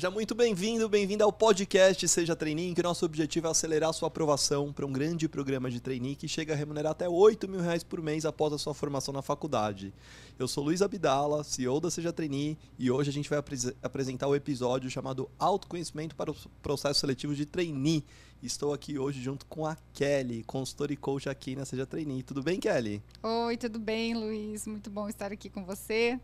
Seja 0.00 0.10
muito 0.10 0.34
bem-vindo, 0.34 0.88
bem-vindo 0.88 1.22
ao 1.22 1.30
podcast 1.30 2.08
Seja 2.08 2.34
Trainee, 2.34 2.74
que 2.74 2.82
nosso 2.82 3.04
objetivo 3.04 3.48
é 3.48 3.50
acelerar 3.50 3.92
sua 3.92 4.08
aprovação 4.08 4.72
para 4.72 4.86
um 4.86 4.90
grande 4.90 5.28
programa 5.28 5.70
de 5.70 5.78
trainee 5.78 6.16
que 6.16 6.26
chega 6.26 6.54
a 6.54 6.56
remunerar 6.56 6.92
até 6.92 7.06
8 7.06 7.46
mil 7.46 7.60
reais 7.60 7.84
por 7.84 8.00
mês 8.00 8.24
após 8.24 8.50
a 8.54 8.56
sua 8.56 8.72
formação 8.72 9.12
na 9.12 9.20
faculdade. 9.20 9.92
Eu 10.38 10.48
sou 10.48 10.64
Luiz 10.64 10.80
Abdala, 10.80 11.44
CEO 11.44 11.78
da 11.80 11.90
Seja 11.90 12.14
Trainee, 12.14 12.56
e 12.78 12.90
hoje 12.90 13.10
a 13.10 13.12
gente 13.12 13.28
vai 13.28 13.38
apres 13.38 13.70
apresentar 13.82 14.26
o 14.26 14.34
episódio 14.34 14.88
chamado 14.88 15.30
Autoconhecimento 15.38 16.16
para 16.16 16.30
o 16.30 16.36
Processo 16.62 17.00
Seletivo 17.00 17.34
de 17.34 17.44
Trainee. 17.44 18.02
Estou 18.42 18.72
aqui 18.72 18.98
hoje 18.98 19.20
junto 19.20 19.44
com 19.44 19.66
a 19.66 19.76
Kelly, 19.92 20.42
consultora 20.44 20.94
e 20.94 20.96
coach 20.96 21.28
aqui 21.28 21.54
na 21.54 21.66
Seja 21.66 21.84
Trainee. 21.84 22.22
Tudo 22.22 22.42
bem, 22.42 22.58
Kelly? 22.58 23.02
Oi, 23.22 23.54
tudo 23.58 23.78
bem, 23.78 24.14
Luiz? 24.14 24.66
Muito 24.66 24.88
bom 24.88 25.10
estar 25.10 25.30
aqui 25.30 25.50
com 25.50 25.62
você. 25.62 26.18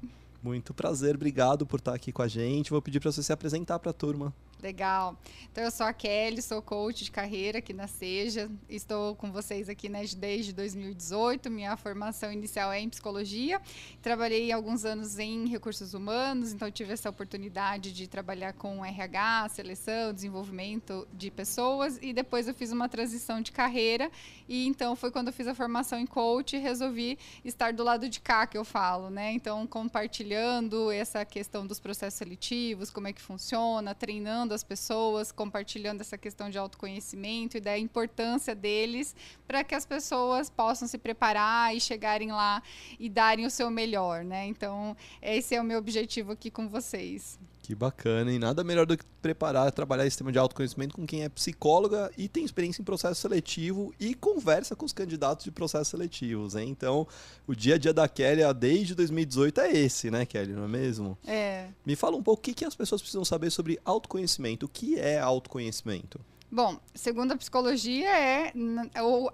Muito 0.47 0.73
prazer, 0.73 1.17
obrigado 1.17 1.67
por 1.67 1.81
estar 1.81 1.93
aqui 1.93 2.13
com 2.13 2.23
a 2.23 2.29
gente. 2.29 2.71
Vou 2.71 2.81
pedir 2.81 3.01
para 3.01 3.11
você 3.11 3.21
se 3.21 3.33
apresentar 3.33 3.81
para 3.81 3.91
a 3.91 3.93
turma. 3.93 4.33
Legal. 4.63 5.19
Então, 5.53 5.63
eu 5.63 5.71
sou 5.71 5.85
a 5.85 5.93
Kelly, 5.93 6.41
sou 6.41 6.63
coach 6.63 7.05
de 7.05 7.11
carreira 7.11 7.59
aqui 7.59 7.75
na 7.75 7.87
Seja. 7.87 8.51
Estou 8.69 9.15
com 9.15 9.31
vocês 9.31 9.69
aqui 9.69 9.89
né, 9.89 10.03
desde 10.17 10.53
2018. 10.53 11.51
Minha 11.51 11.77
formação 11.77 12.33
inicial 12.33 12.73
é 12.73 12.81
em 12.81 12.89
psicologia. 12.89 13.61
Trabalhei 14.01 14.51
alguns 14.51 14.87
anos 14.87 15.19
em 15.19 15.47
recursos 15.47 15.93
humanos, 15.93 16.53
então 16.53 16.71
tive 16.71 16.93
essa 16.95 17.11
oportunidade 17.11 17.93
de 17.93 18.07
trabalhar 18.07 18.55
com 18.55 18.85
RH, 18.85 19.51
seleção, 19.51 20.13
desenvolvimento 20.13 21.07
de 21.13 21.31
pessoas. 21.31 21.99
E 22.01 22.15
depois 22.15 22.49
eu 22.49 22.55
fiz 22.55 22.73
uma 22.73 22.89
transição 22.89 23.43
de 23.43 23.53
carreira. 23.53 24.11
E 24.49 24.67
então 24.67 24.97
foi 24.97 25.11
quando 25.11 25.29
eu 25.29 25.35
fiz 25.35 25.47
a 25.47 25.55
formação 25.55 25.99
em 25.99 26.07
coach 26.07 26.57
e 26.57 26.59
resolvi 26.59 27.19
estar 27.45 27.75
do 27.75 27.85
lado 27.85 28.09
de 28.09 28.21
cá, 28.21 28.47
que 28.47 28.57
eu 28.57 28.65
falo, 28.65 29.11
né? 29.11 29.33
Então, 29.33 29.67
compartilhando 29.67 30.91
essa 30.91 31.25
questão 31.25 31.67
dos 31.67 31.79
processos 31.79 32.19
seletivos, 32.19 32.91
como 32.91 33.07
é 33.07 33.13
que 33.13 33.21
funciona, 33.21 33.95
treinando 33.95 34.46
as 34.55 34.65
pessoas, 34.65 35.33
compartilhando 35.33 36.01
essa 36.01 36.19
questão 36.19 36.51
de 36.51 36.59
autoconhecimento 36.59 37.57
e 37.57 37.61
da 37.61 37.79
importância 37.79 38.55
deles 38.55 39.15
para 39.47 39.65
que 39.65 39.75
as 39.75 39.87
pessoas 39.87 40.51
possam 40.51 40.87
se 40.87 40.99
preparar 40.99 41.75
e 41.75 41.81
chegarem 41.81 42.33
lá 42.33 42.63
e 42.99 43.09
darem 43.09 43.47
o 43.47 43.51
seu 43.51 43.71
melhor, 43.71 44.25
né? 44.25 44.47
Então, 44.47 44.97
esse 45.21 45.55
é 45.55 45.61
o 45.61 45.65
meu 45.65 45.79
objetivo 45.79 46.33
aqui 46.33 46.51
com 46.51 46.69
vocês. 46.69 47.39
Que 47.67 47.75
bacana, 47.75 48.31
e 48.31 48.39
nada 48.39 48.63
melhor 48.63 48.87
do 48.87 48.97
que 48.97 49.05
preparar, 49.21 49.73
trabalhar 49.73 50.07
esse 50.07 50.17
tema 50.17 50.31
de 50.31 50.39
autoconhecimento 50.39 50.95
com 50.95 51.05
quem 51.05 51.25
é 51.25 51.29
psicóloga 51.29 52.13
e 52.17 52.29
tem 52.29 52.45
experiência 52.45 52.81
em 52.81 52.85
processo 52.85 53.21
seletivo 53.21 53.93
e 53.99 54.15
conversa 54.15 54.77
com 54.77 54.87
os 54.87 54.93
candidatos 54.93 55.45
de 55.45 55.51
processos 55.51 55.89
seletivos, 55.89 56.55
hein? 56.55 56.69
Então, 56.69 57.09
o 57.45 57.57
dia 57.57 57.75
a 57.75 57.79
dia 57.79 57.93
da 57.93 58.07
Kelly 58.07 58.43
desde 58.55 58.95
2018 58.95 59.61
é 59.63 59.73
esse, 59.73 60.13
né, 60.13 60.25
Kelly, 60.25 60.53
não 60.53 60.63
é 60.63 60.69
mesmo? 60.69 61.19
É. 61.27 61.67
Me 61.85 61.97
fala 61.97 62.17
um 62.17 62.23
pouco 62.23 62.39
o 62.39 62.43
que, 62.45 62.55
que 62.55 62.65
as 62.65 62.77
pessoas 62.77 63.03
precisam 63.03 63.25
saber 63.25 63.51
sobre 63.51 63.81
autoconhecimento. 63.85 64.67
O 64.67 64.69
que 64.69 64.97
é 64.97 65.19
autoconhecimento? 65.19 66.21
Bom, 66.49 66.79
segundo 66.95 67.33
a 67.33 67.37
psicologia, 67.37 68.09
é 68.09 68.53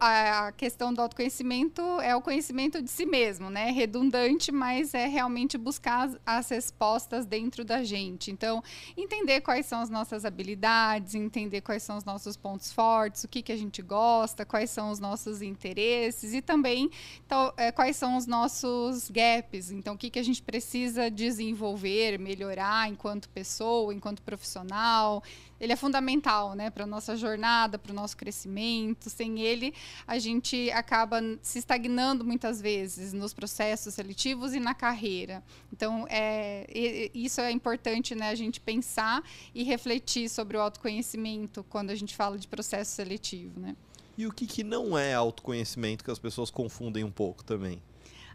a 0.01 0.51
questão 0.53 0.95
do 0.95 1.03
autoconhecimento 1.03 1.83
é 2.01 2.17
o 2.17 2.23
conhecimento 2.23 2.81
de 2.81 2.91
si 2.91 3.05
mesmo, 3.05 3.51
né? 3.51 3.71
Redundante, 3.71 4.51
mas 4.51 4.95
é 4.95 5.07
realmente 5.07 5.59
buscar 5.59 6.09
as, 6.09 6.19
as 6.25 6.49
respostas 6.49 7.27
dentro 7.27 7.67
da 7.67 7.85
gente. 7.85 8.31
Então, 8.31 8.65
entender 8.97 9.43
quais 9.43 9.67
são 9.67 9.83
as 9.83 9.91
nossas 9.91 10.25
habilidades, 10.25 11.15
entender 11.15 11.61
quais 11.61 11.83
são 11.83 11.99
os 11.99 12.05
nossos 12.05 12.35
pontos 12.35 12.73
fortes, 12.73 13.25
o 13.25 13.29
que, 13.29 13.43
que 13.43 13.53
a 13.53 13.59
gente 13.59 13.83
gosta, 13.83 14.47
quais 14.47 14.71
são 14.71 14.91
os 14.91 14.99
nossos 14.99 15.43
interesses 15.43 16.33
e 16.33 16.41
também 16.41 16.91
então, 17.27 17.53
é, 17.59 17.71
quais 17.71 17.95
são 17.95 18.17
os 18.17 18.27
nossos 18.27 19.11
gaps. 19.11 19.71
Então, 19.71 19.95
o 19.95 19.99
que, 19.99 20.09
que 20.09 20.19
a 20.19 20.25
gente 20.25 20.43
precisa 20.43 21.11
desenvolver, 21.11 22.19
melhorar 22.19 22.89
enquanto 22.89 23.29
pessoa, 23.29 23.93
enquanto 23.93 24.23
profissional 24.23 25.23
ele 25.63 25.73
é 25.73 25.77
fundamental, 25.77 26.57
né, 26.57 26.71
para 26.71 26.85
nossa 27.03 27.17
jornada, 27.17 27.79
para 27.79 27.91
o 27.91 27.95
nosso 27.95 28.17
crescimento. 28.17 29.11
Sem 29.11 29.41
ele, 29.41 29.75
a 30.07 30.19
gente 30.19 30.71
acaba 30.71 31.21
se 31.43 31.59
estagnando 31.59 32.25
muitas 32.25 32.61
vezes 32.61 33.13
nos 33.13 33.35
processos 33.35 33.95
seletivos 33.95 34.55
e 34.55 34.61
na 34.61 34.75
carreira. 34.75 35.43
Então, 35.73 36.07
é, 36.09 37.11
isso 37.13 37.41
é 37.41 37.51
importante, 37.51 38.15
né, 38.15 38.29
a 38.29 38.35
gente 38.35 38.61
pensar 38.61 39.23
e 39.55 39.65
refletir 39.65 40.29
sobre 40.29 40.57
o 40.57 40.61
autoconhecimento 40.61 41.65
quando 41.69 41.91
a 41.91 41.95
gente 41.95 42.15
fala 42.15 42.39
de 42.39 42.47
processo 42.47 42.93
seletivo, 42.93 43.59
né? 43.59 43.77
E 44.17 44.27
o 44.27 44.33
que, 44.33 44.47
que 44.47 44.63
não 44.63 44.97
é 44.97 45.15
autoconhecimento 45.15 46.05
que 46.05 46.11
as 46.11 46.19
pessoas 46.19 46.51
confundem 46.51 47.03
um 47.03 47.11
pouco 47.11 47.43
também? 47.43 47.83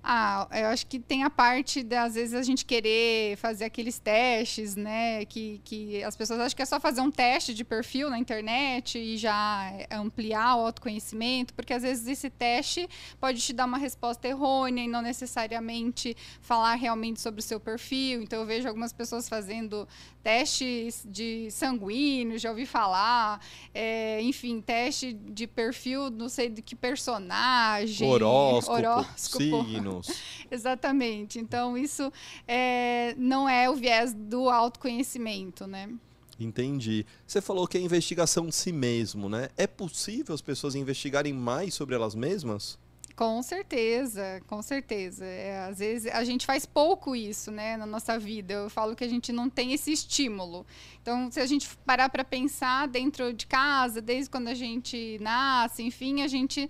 Ah, 0.04 0.48
eu 0.52 0.68
acho 0.68 0.86
que 0.86 1.00
tem 1.00 1.24
a 1.24 1.30
parte 1.30 1.84
de, 1.84 1.96
às 1.96 2.16
vezes, 2.16 2.34
a 2.34 2.42
gente 2.42 2.66
querer 2.66 3.38
fazer 3.38 3.66
aqueles 3.66 4.00
testes, 4.00 4.76
né? 4.76 5.26
Que, 5.26 5.62
que 5.64 6.04
as 6.04 6.16
pessoas 6.16 6.40
acham 6.40 6.56
que 6.56 6.62
é 6.62 6.66
só 6.66 6.80
fazer 6.80 7.02
um 7.02 7.12
teste 7.12 7.54
de 7.54 7.64
perfil 7.64 8.10
na 8.10 8.18
internet 8.18 8.98
e 8.98 9.18
já 9.18 9.72
ampliar 9.92 10.56
o 10.56 10.66
autoconhecimento, 10.66 11.54
porque 11.54 11.74
às 11.74 11.84
vezes 11.84 12.08
esse 12.08 12.30
teste 12.30 12.88
pode 13.20 13.42
te 13.42 13.54
dar 13.54 13.66
uma 13.66 13.78
resposta 13.78 14.28
errônea 14.28 14.84
e 14.84 14.88
não 14.88 15.02
necessariamente 15.02 16.16
falar 16.42 16.76
realmente 16.76 17.20
sobre 17.20 17.40
o 17.40 17.44
seu 17.44 17.60
perfil. 17.60 18.22
Então, 18.22 18.40
eu 18.40 18.46
vejo 18.46 18.68
algumas 18.68 18.94
pessoas 18.94 19.28
fazendo 19.28 19.88
testes 20.28 21.08
de 21.10 21.50
sanguíneo, 21.50 22.38
já 22.38 22.50
ouvi 22.50 22.66
falar, 22.66 23.40
é, 23.74 24.22
enfim, 24.22 24.60
teste 24.60 25.14
de 25.14 25.48
perfil, 25.48 26.10
não 26.10 26.28
sei 26.28 26.50
de 26.50 26.62
que 26.62 26.76
personagem. 26.76 28.06
Horóscopo, 28.12 28.78
horóscopo. 28.78 29.38
signos. 29.38 30.08
Exatamente. 30.52 31.40
Então, 31.40 31.78
isso 31.78 32.12
é, 32.46 33.16
não 33.18 33.48
é 33.48 33.70
o 33.70 33.76
viés 33.76 34.14
do 34.14 34.50
autoconhecimento, 34.50 35.66
né? 35.66 35.90
Entendi. 36.38 37.06
Você 37.26 37.40
falou 37.40 37.66
que 37.66 37.78
é 37.78 37.82
investigação 37.82 38.48
de 38.48 38.56
si 38.56 38.74
mesmo, 38.74 39.30
né? 39.30 39.48
É 39.56 39.66
possível 39.66 40.36
as 40.36 40.42
pessoas 40.42 40.76
investigarem 40.76 41.32
mais 41.32 41.74
sobre 41.74 41.96
elas 41.96 42.14
mesmas? 42.14 42.78
Com 43.18 43.42
certeza, 43.42 44.44
com 44.46 44.62
certeza. 44.62 45.26
É, 45.26 45.66
às 45.68 45.80
vezes 45.80 46.14
a 46.14 46.24
gente 46.24 46.46
faz 46.46 46.68
pouco 46.68 47.16
isso, 47.16 47.50
né, 47.50 47.76
na 47.76 47.88
nossa 47.88 48.20
vida. 48.20 48.54
Eu 48.54 48.70
falo 48.70 48.96
que 48.96 49.04
a 49.04 49.08
gente 49.08 49.32
não 49.32 49.50
tem 49.50 49.74
esse 49.74 49.92
estímulo. 49.92 50.68
Então, 51.02 51.32
se 51.32 51.40
a 51.40 51.46
gente 51.48 51.68
parar 51.84 52.10
para 52.10 52.24
pensar 52.24 52.88
dentro 52.88 53.34
de 53.34 53.48
casa, 53.48 54.02
desde 54.02 54.30
quando 54.30 54.50
a 54.50 54.54
gente 54.54 55.18
nasce, 55.20 55.82
enfim, 55.82 56.22
a 56.22 56.28
gente 56.28 56.70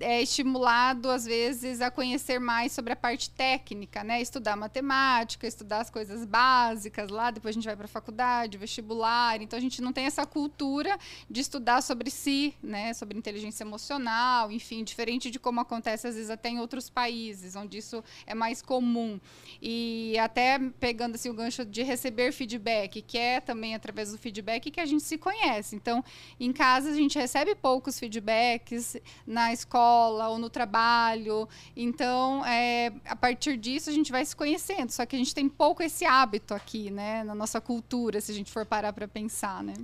é 0.00 0.22
estimulado 0.22 1.10
às 1.10 1.26
vezes 1.26 1.82
a 1.82 1.90
conhecer 1.90 2.38
mais 2.38 2.72
sobre 2.72 2.94
a 2.94 2.96
parte 2.96 3.28
técnica, 3.28 4.02
né? 4.02 4.22
Estudar 4.22 4.56
matemática, 4.56 5.46
estudar 5.46 5.82
as 5.82 5.90
coisas 5.90 6.24
básicas 6.24 7.10
lá, 7.10 7.30
depois 7.30 7.52
a 7.52 7.56
gente 7.56 7.66
vai 7.66 7.76
para 7.76 7.84
a 7.84 7.88
faculdade, 7.88 8.56
vestibular. 8.56 9.42
Então, 9.42 9.58
a 9.58 9.62
gente 9.62 9.82
não 9.82 9.92
tem 9.92 10.06
essa 10.06 10.24
cultura 10.24 10.98
de 11.28 11.42
estudar 11.42 11.82
sobre 11.82 12.10
si, 12.10 12.54
né, 12.62 12.94
sobre 12.94 13.18
inteligência 13.18 13.62
emocional, 13.62 14.50
enfim, 14.50 14.82
diferente 14.84 15.30
de 15.30 15.38
como 15.38 15.60
acontece 15.60 15.81
às 15.90 16.02
vezes 16.02 16.30
até 16.30 16.48
em 16.48 16.58
outros 16.58 16.88
países, 16.88 17.56
onde 17.56 17.78
isso 17.78 18.02
é 18.26 18.34
mais 18.34 18.62
comum. 18.62 19.20
E 19.60 20.16
até 20.18 20.58
pegando 20.80 21.14
assim 21.14 21.28
o 21.28 21.34
gancho 21.34 21.64
de 21.64 21.82
receber 21.82 22.32
feedback, 22.32 23.02
que 23.02 23.18
é 23.18 23.40
também 23.40 23.74
através 23.74 24.12
do 24.12 24.18
feedback 24.18 24.70
que 24.70 24.80
a 24.80 24.86
gente 24.86 25.02
se 25.02 25.18
conhece. 25.18 25.76
Então, 25.76 26.04
em 26.38 26.52
casa 26.52 26.90
a 26.90 26.94
gente 26.94 27.18
recebe 27.18 27.54
poucos 27.54 27.98
feedbacks, 27.98 28.96
na 29.26 29.52
escola 29.52 30.28
ou 30.28 30.38
no 30.38 30.50
trabalho. 30.50 31.48
Então, 31.76 32.44
é, 32.44 32.92
a 33.04 33.16
partir 33.16 33.56
disso 33.56 33.90
a 33.90 33.92
gente 33.92 34.10
vai 34.10 34.24
se 34.24 34.34
conhecendo. 34.34 34.90
Só 34.90 35.04
que 35.06 35.16
a 35.16 35.18
gente 35.18 35.34
tem 35.34 35.48
pouco 35.48 35.82
esse 35.82 36.04
hábito 36.04 36.54
aqui, 36.54 36.90
né, 36.90 37.24
na 37.24 37.34
nossa 37.34 37.60
cultura, 37.60 38.20
se 38.20 38.32
a 38.32 38.34
gente 38.34 38.50
for 38.50 38.66
parar 38.66 38.92
para 38.92 39.08
pensar, 39.08 39.62
né? 39.62 39.74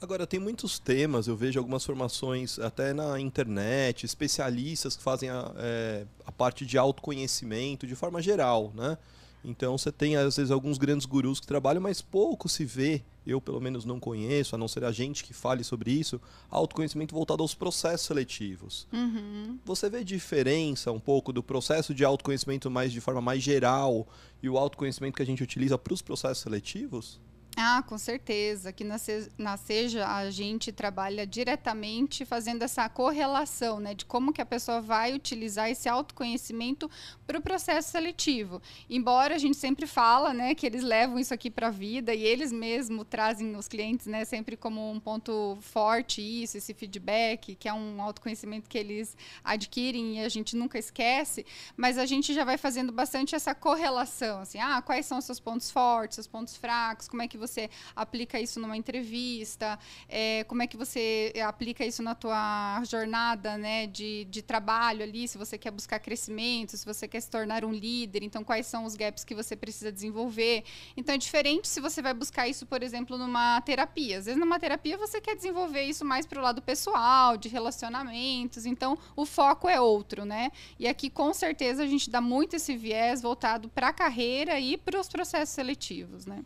Agora, 0.00 0.26
tem 0.26 0.38
muitos 0.38 0.78
temas, 0.78 1.26
eu 1.26 1.36
vejo 1.36 1.58
algumas 1.58 1.84
formações 1.84 2.58
até 2.58 2.92
na 2.92 3.18
internet, 3.18 4.06
especialistas 4.06 4.96
que 4.96 5.02
fazem 5.02 5.28
a, 5.28 5.52
é, 5.56 6.06
a 6.24 6.30
parte 6.30 6.64
de 6.64 6.78
autoconhecimento 6.78 7.84
de 7.84 7.96
forma 7.96 8.22
geral, 8.22 8.72
né? 8.76 8.96
Então 9.44 9.76
você 9.76 9.90
tem, 9.90 10.16
às 10.16 10.36
vezes, 10.36 10.50
alguns 10.50 10.78
grandes 10.78 11.06
gurus 11.06 11.40
que 11.40 11.46
trabalham, 11.46 11.80
mas 11.80 12.02
pouco 12.02 12.48
se 12.48 12.64
vê, 12.64 13.02
eu 13.26 13.40
pelo 13.40 13.60
menos 13.60 13.84
não 13.84 13.98
conheço, 13.98 14.54
a 14.54 14.58
não 14.58 14.68
ser 14.68 14.84
a 14.84 14.92
gente 14.92 15.24
que 15.24 15.32
fale 15.32 15.64
sobre 15.64 15.90
isso, 15.90 16.20
autoconhecimento 16.50 17.14
voltado 17.14 17.42
aos 17.42 17.54
processos 17.54 18.06
seletivos. 18.06 18.86
Uhum. 18.92 19.58
Você 19.64 19.88
vê 19.88 20.04
diferença 20.04 20.92
um 20.92 21.00
pouco 21.00 21.32
do 21.32 21.42
processo 21.42 21.94
de 21.94 22.04
autoconhecimento 22.04 22.70
mais 22.70 22.92
de 22.92 23.00
forma 23.00 23.20
mais 23.20 23.42
geral 23.42 24.06
e 24.42 24.48
o 24.48 24.58
autoconhecimento 24.58 25.16
que 25.16 25.22
a 25.22 25.26
gente 25.26 25.42
utiliza 25.42 25.78
para 25.78 25.94
os 25.94 26.02
processos 26.02 26.42
seletivos? 26.42 27.20
Ah, 27.60 27.82
com 27.82 27.98
certeza. 27.98 28.68
Aqui 28.68 28.84
na, 28.84 28.98
Se 28.98 29.28
na 29.36 29.56
Seja 29.56 30.06
a 30.06 30.30
gente 30.30 30.70
trabalha 30.70 31.26
diretamente 31.26 32.24
fazendo 32.24 32.62
essa 32.62 32.88
correlação, 32.88 33.80
né, 33.80 33.94
de 33.94 34.04
como 34.04 34.32
que 34.32 34.40
a 34.40 34.46
pessoa 34.46 34.80
vai 34.80 35.12
utilizar 35.12 35.68
esse 35.68 35.88
autoconhecimento 35.88 36.88
para 37.26 37.36
o 37.36 37.42
processo 37.42 37.90
seletivo. 37.90 38.62
Embora 38.88 39.34
a 39.34 39.38
gente 39.38 39.56
sempre 39.56 39.88
fala, 39.88 40.32
né, 40.32 40.54
que 40.54 40.64
eles 40.66 40.84
levam 40.84 41.18
isso 41.18 41.34
aqui 41.34 41.50
para 41.50 41.66
a 41.66 41.70
vida 41.70 42.14
e 42.14 42.22
eles 42.22 42.52
mesmo 42.52 43.04
trazem 43.04 43.56
os 43.56 43.66
clientes, 43.66 44.06
né, 44.06 44.24
sempre 44.24 44.56
como 44.56 44.92
um 44.92 45.00
ponto 45.00 45.58
forte 45.60 46.22
isso, 46.22 46.56
esse 46.58 46.72
feedback, 46.72 47.56
que 47.56 47.68
é 47.68 47.74
um 47.74 48.00
autoconhecimento 48.00 48.68
que 48.68 48.78
eles 48.78 49.16
adquirem 49.42 50.18
e 50.18 50.24
a 50.24 50.28
gente 50.28 50.54
nunca 50.54 50.78
esquece, 50.78 51.44
mas 51.76 51.98
a 51.98 52.06
gente 52.06 52.32
já 52.32 52.44
vai 52.44 52.56
fazendo 52.56 52.92
bastante 52.92 53.34
essa 53.34 53.52
correlação, 53.52 54.42
assim, 54.42 54.60
ah, 54.60 54.80
quais 54.80 55.06
são 55.06 55.18
os 55.18 55.24
seus 55.24 55.40
pontos 55.40 55.72
fortes, 55.72 56.18
os 56.18 56.28
pontos 56.28 56.56
fracos, 56.56 57.08
como 57.08 57.20
é 57.20 57.26
que 57.26 57.36
você 57.36 57.47
você 57.48 57.70
aplica 57.96 58.38
isso 58.40 58.60
numa 58.60 58.76
entrevista, 58.76 59.78
é, 60.08 60.44
como 60.44 60.62
é 60.62 60.66
que 60.66 60.76
você 60.76 61.32
aplica 61.46 61.84
isso 61.84 62.02
na 62.02 62.14
tua 62.14 62.82
jornada 62.84 63.56
né, 63.56 63.86
de, 63.86 64.24
de 64.26 64.42
trabalho 64.42 65.02
ali, 65.02 65.26
se 65.26 65.38
você 65.38 65.58
quer 65.58 65.70
buscar 65.70 65.98
crescimento, 65.98 66.76
se 66.76 66.84
você 66.84 67.08
quer 67.08 67.20
se 67.20 67.30
tornar 67.30 67.64
um 67.64 67.72
líder, 67.72 68.22
então 68.22 68.44
quais 68.44 68.66
são 68.66 68.84
os 68.84 68.94
gaps 68.94 69.24
que 69.24 69.34
você 69.34 69.56
precisa 69.56 69.90
desenvolver. 69.90 70.64
Então 70.96 71.14
é 71.14 71.18
diferente 71.18 71.66
se 71.68 71.80
você 71.80 72.02
vai 72.02 72.14
buscar 72.14 72.46
isso, 72.46 72.66
por 72.66 72.82
exemplo, 72.82 73.16
numa 73.16 73.60
terapia. 73.62 74.18
Às 74.18 74.26
vezes 74.26 74.38
numa 74.38 74.60
terapia 74.60 74.96
você 74.96 75.20
quer 75.20 75.34
desenvolver 75.34 75.82
isso 75.82 76.04
mais 76.04 76.26
para 76.26 76.38
o 76.38 76.42
lado 76.42 76.62
pessoal, 76.62 77.36
de 77.36 77.48
relacionamentos, 77.48 78.66
então 78.66 78.98
o 79.16 79.24
foco 79.24 79.68
é 79.68 79.80
outro, 79.80 80.24
né? 80.24 80.50
E 80.78 80.86
aqui 80.86 81.10
com 81.10 81.32
certeza 81.32 81.82
a 81.82 81.86
gente 81.86 82.10
dá 82.10 82.20
muito 82.20 82.56
esse 82.56 82.76
viés 82.76 83.22
voltado 83.22 83.68
para 83.68 83.88
a 83.88 83.92
carreira 83.92 84.60
e 84.60 84.76
para 84.76 85.00
os 85.00 85.08
processos 85.08 85.54
seletivos, 85.54 86.26
né? 86.26 86.44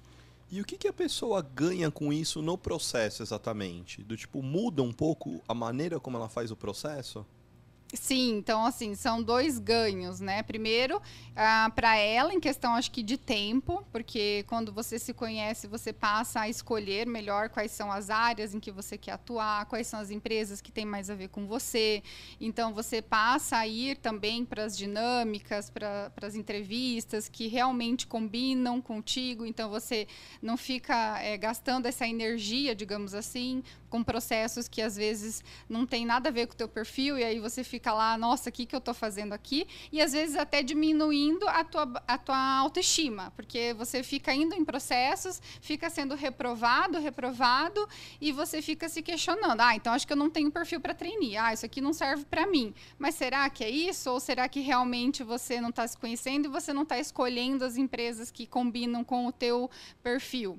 E 0.53 0.61
o 0.61 0.67
que, 0.67 0.77
que 0.77 0.87
a 0.87 0.93
pessoa 0.93 1.41
ganha 1.41 1.91
com 1.91 2.13
isso 2.13 2.43
no 2.43 2.59
processo 2.59 3.23
exatamente? 3.23 4.03
Do 4.03 4.15
tipo, 4.15 4.43
muda 4.43 4.83
um 4.83 4.93
pouco 4.93 5.43
a 5.49 5.55
maneira 5.55 5.99
como 5.99 6.19
ela 6.19 6.29
faz 6.29 6.51
o 6.51 6.57
processo? 6.57 7.25
Sim, 7.95 8.39
então 8.39 8.65
assim, 8.65 8.95
são 8.95 9.23
dois 9.23 9.59
ganhos, 9.59 10.19
né? 10.19 10.43
Primeiro, 10.43 11.01
ah, 11.37 11.71
para 11.75 11.95
ela, 11.95 12.33
em 12.33 12.41
questão 12.41 12.73
acho 12.75 12.91
que 12.91 13.03
de 13.03 13.19
tempo, 13.19 13.87
porque 13.93 14.47
quando 14.49 14.73
você 14.73 14.99
se 14.99 15.13
conhece, 15.13 15.67
você 15.67 15.93
passa 15.93 16.41
a 16.41 16.49
escolher 16.49 17.07
melhor 17.07 17.51
quais 17.51 17.71
são 17.71 17.93
as 17.93 18.09
áreas 18.09 18.55
em 18.55 18.61
que 18.61 18.71
você 18.73 18.97
quer 18.97 19.13
atuar, 19.13 19.67
quais 19.67 19.87
são 19.87 20.01
as 20.01 20.11
empresas 20.11 20.63
que 20.63 20.73
têm 20.73 20.87
mais 20.87 21.11
a 21.11 21.15
ver 21.15 21.29
com 21.29 21.47
você. 21.47 22.03
Então 22.41 22.73
você 22.73 23.03
passa 23.03 23.59
a 23.59 23.67
ir 23.67 23.99
também 23.99 24.43
para 24.43 24.65
as 24.65 24.75
dinâmicas, 24.75 25.69
para 25.69 26.11
as 26.23 26.35
entrevistas 26.35 27.29
que 27.29 27.47
realmente 27.47 28.07
combinam 28.07 28.81
contigo. 28.81 29.45
Então 29.45 29.69
você 29.69 30.09
não 30.41 30.57
fica 30.57 31.21
é, 31.21 31.37
gastando 31.37 31.85
essa 31.85 32.09
energia, 32.09 32.75
digamos 32.75 33.13
assim, 33.13 33.63
com 33.93 34.03
processos 34.03 34.69
que 34.69 34.81
às 34.81 34.97
vezes 34.97 35.45
não 35.69 35.85
tem 35.85 36.07
nada 36.07 36.31
a 36.31 36.33
ver 36.33 36.47
com 36.47 36.55
o 36.55 36.57
teu 36.57 36.67
perfil 36.67 37.19
e 37.19 37.23
aí 37.23 37.39
você 37.39 37.63
fica 37.63 37.93
lá, 37.93 38.17
nossa, 38.17 38.49
o 38.49 38.53
que, 38.53 38.65
que 38.65 38.75
eu 38.75 38.79
estou 38.79 38.95
fazendo 38.95 39.35
aqui? 39.35 39.67
E 39.93 40.01
às 40.01 40.15
vezes 40.15 40.35
até 40.35 40.63
diminuindo 40.63 41.47
a 41.47 41.63
tua, 41.63 42.03
a 42.09 42.17
tua 42.17 42.59
autoestima, 42.61 43.31
porque 43.37 43.75
você 43.75 44.03
fica 44.03 44.33
indo 44.33 44.55
em 44.55 44.65
processos, 44.65 45.43
fica 45.61 45.91
sendo 45.91 46.15
reprovado, 46.15 46.99
reprovado 46.99 47.87
e 48.19 48.33
você 48.33 48.63
fica 48.63 48.89
se 48.89 49.03
questionando, 49.03 49.61
ah, 49.61 49.77
então 49.77 49.93
acho 49.93 50.07
que 50.07 50.15
eu 50.15 50.17
não 50.17 50.31
tenho 50.31 50.51
perfil 50.51 50.81
para 50.81 50.95
treinar, 50.95 51.49
ah, 51.49 51.53
isso 51.53 51.67
aqui 51.67 51.83
não 51.83 51.93
serve 51.93 52.25
para 52.25 52.47
mim. 52.47 52.73
Mas 52.99 53.15
será 53.15 53.51
que 53.51 53.63
é 53.63 53.69
isso? 53.69 54.11
Ou 54.11 54.19
será 54.19 54.49
que 54.49 54.61
realmente 54.61 55.23
você 55.23 55.61
não 55.61 55.69
está 55.69 55.87
se 55.87 55.99
conhecendo 55.99 56.47
e 56.47 56.49
você 56.49 56.73
não 56.73 56.85
está 56.85 56.99
escolhendo 56.99 57.63
as 57.63 57.77
empresas 57.77 58.31
que 58.31 58.47
combinam 58.47 59.05
com 59.05 59.27
o 59.27 59.33
teu 59.33 59.71
perfil? 60.03 60.59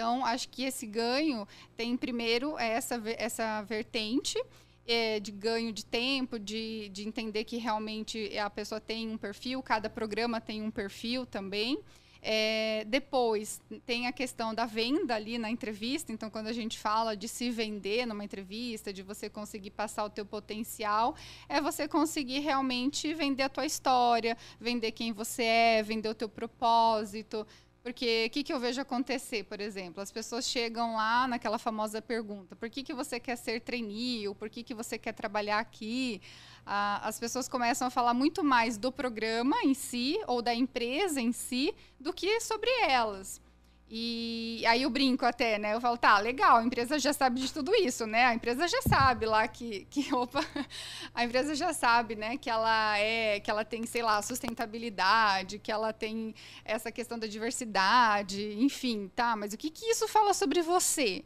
Então, 0.00 0.24
acho 0.24 0.48
que 0.48 0.62
esse 0.62 0.86
ganho 0.86 1.46
tem 1.76 1.94
primeiro 1.94 2.58
essa, 2.58 2.98
essa 3.18 3.60
vertente 3.60 4.42
é, 4.86 5.20
de 5.20 5.30
ganho 5.30 5.74
de 5.74 5.84
tempo, 5.84 6.38
de, 6.38 6.88
de 6.88 7.06
entender 7.06 7.44
que 7.44 7.58
realmente 7.58 8.38
a 8.38 8.48
pessoa 8.48 8.80
tem 8.80 9.10
um 9.10 9.18
perfil, 9.18 9.62
cada 9.62 9.90
programa 9.90 10.40
tem 10.40 10.62
um 10.62 10.70
perfil 10.70 11.26
também. 11.26 11.78
É, 12.22 12.84
depois 12.86 13.60
tem 13.84 14.06
a 14.06 14.12
questão 14.12 14.54
da 14.54 14.64
venda 14.64 15.14
ali 15.14 15.36
na 15.36 15.50
entrevista. 15.50 16.10
Então, 16.12 16.30
quando 16.30 16.46
a 16.46 16.52
gente 16.54 16.78
fala 16.78 17.14
de 17.14 17.28
se 17.28 17.50
vender 17.50 18.06
numa 18.06 18.24
entrevista, 18.24 18.94
de 18.94 19.02
você 19.02 19.28
conseguir 19.28 19.70
passar 19.70 20.04
o 20.04 20.10
teu 20.10 20.24
potencial, 20.24 21.14
é 21.46 21.60
você 21.60 21.86
conseguir 21.86 22.38
realmente 22.38 23.12
vender 23.12 23.42
a 23.42 23.48
tua 23.50 23.66
história, 23.66 24.34
vender 24.58 24.92
quem 24.92 25.12
você 25.12 25.42
é, 25.42 25.82
vender 25.82 26.08
o 26.08 26.14
teu 26.14 26.28
propósito, 26.28 27.46
porque 27.82 28.26
o 28.26 28.30
que, 28.30 28.42
que 28.42 28.52
eu 28.52 28.60
vejo 28.60 28.80
acontecer, 28.80 29.44
por 29.44 29.60
exemplo? 29.60 30.02
As 30.02 30.12
pessoas 30.12 30.46
chegam 30.46 30.96
lá 30.96 31.26
naquela 31.26 31.58
famosa 31.58 32.02
pergunta: 32.02 32.54
por 32.54 32.68
que, 32.68 32.82
que 32.82 32.92
você 32.92 33.18
quer 33.18 33.36
ser 33.36 33.60
trainee? 33.60 34.28
Ou 34.28 34.34
por 34.34 34.50
que, 34.50 34.62
que 34.62 34.74
você 34.74 34.98
quer 34.98 35.12
trabalhar 35.12 35.58
aqui? 35.58 36.20
Ah, 36.66 37.00
as 37.02 37.18
pessoas 37.18 37.48
começam 37.48 37.86
a 37.86 37.90
falar 37.90 38.12
muito 38.12 38.44
mais 38.44 38.76
do 38.76 38.92
programa 38.92 39.56
em 39.64 39.72
si 39.72 40.20
ou 40.26 40.42
da 40.42 40.54
empresa 40.54 41.20
em 41.20 41.32
si 41.32 41.74
do 41.98 42.12
que 42.12 42.40
sobre 42.40 42.70
elas. 42.82 43.40
E 43.92 44.64
aí 44.66 44.82
eu 44.82 44.90
brinco 44.90 45.26
até, 45.26 45.58
né? 45.58 45.74
Eu 45.74 45.80
falo, 45.80 45.96
tá, 45.96 46.16
legal, 46.20 46.58
a 46.58 46.62
empresa 46.64 46.96
já 46.96 47.12
sabe 47.12 47.40
de 47.40 47.52
tudo 47.52 47.74
isso, 47.74 48.06
né? 48.06 48.24
A 48.26 48.34
empresa 48.34 48.68
já 48.68 48.80
sabe 48.82 49.26
lá 49.26 49.48
que, 49.48 49.84
que 49.90 50.08
opa, 50.14 50.46
a 51.12 51.24
empresa 51.24 51.56
já 51.56 51.72
sabe, 51.72 52.14
né, 52.14 52.36
que 52.36 52.48
ela 52.48 52.96
é, 52.98 53.40
que 53.40 53.50
ela 53.50 53.64
tem, 53.64 53.84
sei 53.86 54.02
lá, 54.02 54.22
sustentabilidade, 54.22 55.58
que 55.58 55.72
ela 55.72 55.92
tem 55.92 56.32
essa 56.64 56.92
questão 56.92 57.18
da 57.18 57.26
diversidade, 57.26 58.54
enfim, 58.62 59.10
tá, 59.14 59.34
mas 59.34 59.52
o 59.52 59.56
que 59.58 59.70
que 59.70 59.86
isso 59.86 60.06
fala 60.06 60.32
sobre 60.34 60.62
você? 60.62 61.24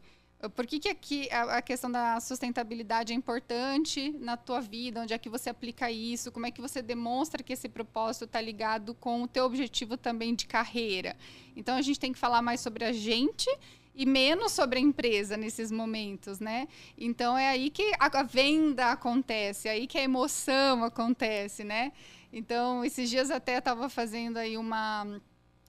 Por 0.51 0.67
que, 0.67 0.79
que 0.79 0.89
aqui 0.89 1.29
a, 1.31 1.59
a, 1.59 1.63
questão 1.63 1.91
da 1.91 2.21
sustentabilidade 2.21 3.13
é 3.13 3.17
importante 3.17 4.15
na 4.19 4.37
tua 4.37 4.61
vida? 4.61 5.01
Onde 5.01 5.15
é 5.15 5.19
que 5.19 5.29
você 5.29 5.51
aplica 5.51 5.91
isso? 5.91 6.31
Como 6.33 6.47
é 6.47 6.51
que 6.51 6.61
você 6.61 6.83
demonstra 6.83 7.43
que 7.43 7.53
esse 7.53 7.69
propósito 7.69 8.25
está 8.25 8.41
ligado 8.41 8.95
com 8.95 9.23
o 9.23 9.29
teu 9.29 9.45
objetivo 9.45 9.97
também 9.97 10.35
de 10.35 10.47
carreira? 10.47 11.17
Então, 11.57 11.77
a 11.77 11.83
gente 11.83 12.01
tem 12.01 12.13
que 12.13 12.19
falar 12.19 12.43
mais 12.43 12.61
sobre 12.61 12.85
a 12.85 12.93
gente 12.93 13.49
e 13.95 14.05
menos 14.05 14.53
sobre 14.53 14.79
a 14.79 14.83
empresa 14.83 15.37
nesses 15.37 15.71
momentos, 15.71 16.41
né? 16.41 16.67
Então, 16.99 17.39
é 17.39 17.49
aí 17.49 17.71
que 17.71 17.93
a 17.99 18.23
venda 18.23 18.91
acontece, 18.91 19.69
é 19.69 19.73
aí 19.73 19.87
que 19.87 19.97
a 19.97 20.03
emoção 20.03 20.83
acontece, 20.83 21.63
né? 21.63 21.93
Então, 22.33 22.85
esses 22.85 23.09
dias 23.09 23.31
até 23.31 23.59
estava 23.59 23.89
fazendo 23.89 24.39
aí 24.39 24.57
uma 24.57 25.21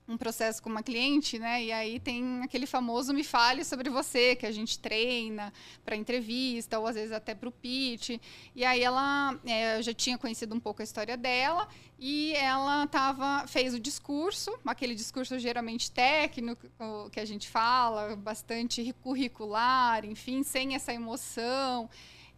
um 0.08 0.16
processo 0.16 0.62
com 0.62 0.68
uma 0.68 0.82
cliente, 0.82 1.38
né? 1.38 1.64
E 1.64 1.72
aí 1.72 1.98
tem 1.98 2.40
aquele 2.42 2.66
famoso 2.66 3.12
me 3.12 3.24
fale 3.24 3.64
sobre 3.64 3.90
você 3.90 4.36
que 4.36 4.46
a 4.46 4.52
gente 4.52 4.78
treina 4.78 5.52
para 5.84 5.96
entrevista 5.96 6.78
ou 6.78 6.86
às 6.86 6.94
vezes 6.94 7.12
até 7.12 7.34
para 7.34 7.48
o 7.48 7.52
pitch. 7.52 8.10
E 8.54 8.64
aí 8.64 8.82
ela, 8.82 9.38
é, 9.44 9.78
eu 9.78 9.82
já 9.82 9.92
tinha 9.92 10.16
conhecido 10.16 10.54
um 10.54 10.60
pouco 10.60 10.80
a 10.80 10.84
história 10.84 11.16
dela 11.16 11.68
e 11.98 12.34
ela 12.34 12.86
tava 12.86 13.46
fez 13.48 13.74
o 13.74 13.80
discurso, 13.80 14.56
aquele 14.64 14.94
discurso 14.94 15.38
geralmente 15.38 15.90
técnico 15.90 16.68
que 17.10 17.18
a 17.18 17.24
gente 17.24 17.48
fala, 17.48 18.14
bastante 18.14 18.94
curricular, 19.02 20.04
enfim, 20.04 20.42
sem 20.42 20.74
essa 20.74 20.92
emoção. 20.92 21.88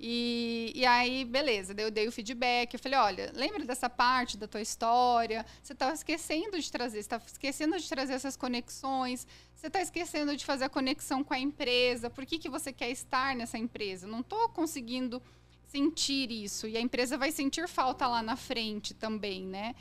E, 0.00 0.72
e 0.74 0.86
aí, 0.86 1.24
beleza, 1.24 1.74
eu 1.76 1.90
dei 1.90 2.06
o 2.06 2.12
feedback. 2.12 2.74
Eu 2.74 2.80
falei: 2.80 2.98
olha, 2.98 3.32
lembra 3.34 3.64
dessa 3.64 3.90
parte 3.90 4.36
da 4.36 4.46
tua 4.46 4.60
história? 4.60 5.44
Você 5.62 5.72
está 5.72 5.92
esquecendo 5.92 6.58
de 6.58 6.70
trazer, 6.70 6.98
está 6.98 7.20
esquecendo 7.26 7.78
de 7.78 7.88
trazer 7.88 8.12
essas 8.12 8.36
conexões. 8.36 9.26
Você 9.54 9.66
está 9.66 9.80
esquecendo 9.80 10.36
de 10.36 10.44
fazer 10.44 10.64
a 10.64 10.68
conexão 10.68 11.24
com 11.24 11.34
a 11.34 11.38
empresa. 11.38 12.08
Por 12.08 12.24
que, 12.24 12.38
que 12.38 12.48
você 12.48 12.72
quer 12.72 12.90
estar 12.90 13.34
nessa 13.34 13.58
empresa? 13.58 14.06
Não 14.06 14.20
estou 14.20 14.48
conseguindo 14.50 15.20
sentir 15.66 16.30
isso. 16.30 16.68
E 16.68 16.76
a 16.76 16.80
empresa 16.80 17.18
vai 17.18 17.32
sentir 17.32 17.66
falta 17.68 18.06
lá 18.06 18.22
na 18.22 18.36
frente 18.36 18.94
também, 18.94 19.44
né? 19.44 19.74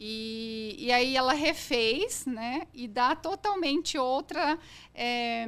E, 0.00 0.76
e 0.78 0.92
aí 0.92 1.16
ela 1.16 1.32
refez, 1.32 2.24
né? 2.24 2.66
E 2.72 2.88
dá 2.88 3.14
totalmente 3.16 3.98
outra. 3.98 4.58
É, 4.94 5.46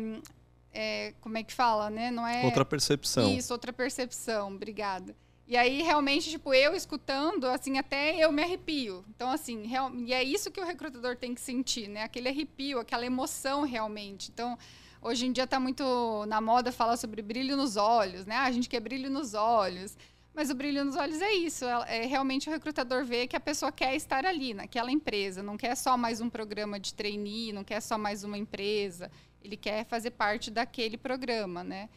é, 0.73 1.15
como 1.21 1.37
é 1.39 1.43
que 1.43 1.53
fala, 1.53 1.91
né? 1.91 2.11
Não 2.11 2.27
é 2.27 2.45
outra 2.45 2.65
percepção. 2.65 3.31
Isso, 3.33 3.53
outra 3.53 3.73
percepção. 3.73 4.55
Obrigada. 4.55 5.15
E 5.47 5.57
aí 5.57 5.83
realmente, 5.83 6.31
tipo, 6.31 6.55
eu 6.55 6.77
escutando, 6.77 7.45
assim, 7.47 7.77
até 7.77 8.17
eu 8.17 8.31
me 8.31 8.41
arrepio. 8.41 9.05
Então, 9.09 9.31
assim, 9.31 9.67
real... 9.67 9.93
e 9.97 10.12
é 10.12 10.23
isso 10.23 10.49
que 10.49 10.61
o 10.61 10.65
recrutador 10.65 11.17
tem 11.17 11.35
que 11.35 11.41
sentir, 11.41 11.89
né? 11.89 12.05
Aquele 12.05 12.29
arrepio, 12.29 12.79
aquela 12.79 13.05
emoção 13.05 13.65
realmente. 13.65 14.31
Então, 14.31 14.57
hoje 15.03 15.27
em 15.27 15.33
dia 15.33 15.43
está 15.43 15.59
muito 15.59 16.25
na 16.29 16.41
moda 16.41 16.71
falar 16.71 16.97
sobre 16.97 17.21
brilho 17.21 17.57
nos 17.57 17.77
olhos, 17.77 18.25
né? 18.27 18.37
Ah, 18.37 18.45
a 18.45 18.53
gente 18.53 18.69
quer 18.69 18.79
brilho 18.79 19.11
nos 19.11 19.35
olhos. 19.35 19.97
Mas 20.40 20.49
o 20.49 20.54
brilho 20.54 20.82
nos 20.87 20.97
olhos 20.97 21.20
é 21.20 21.35
isso, 21.35 21.66
é, 21.66 21.99
é 21.99 22.06
realmente 22.06 22.49
o 22.49 22.50
recrutador 22.50 23.04
ver 23.04 23.26
que 23.26 23.37
a 23.37 23.40
pessoa 23.40 23.70
quer 23.70 23.94
estar 23.94 24.25
ali, 24.25 24.54
naquela 24.54 24.90
empresa, 24.90 25.42
não 25.42 25.54
quer 25.54 25.76
só 25.76 25.99
mais 25.99 26.23
um 26.23 26.30
programa 26.30 26.80
de 26.80 26.94
trainee, 26.94 27.52
não 27.52 27.62
quer 27.62 27.82
só 27.82 27.99
mais 27.99 28.25
uma 28.25 28.38
empresa, 28.38 29.11
ele 29.44 29.54
quer 29.54 29.85
fazer 29.85 30.12
parte 30.12 30.50
daquele 30.50 30.97
programa, 30.97 31.62
né? 31.62 31.90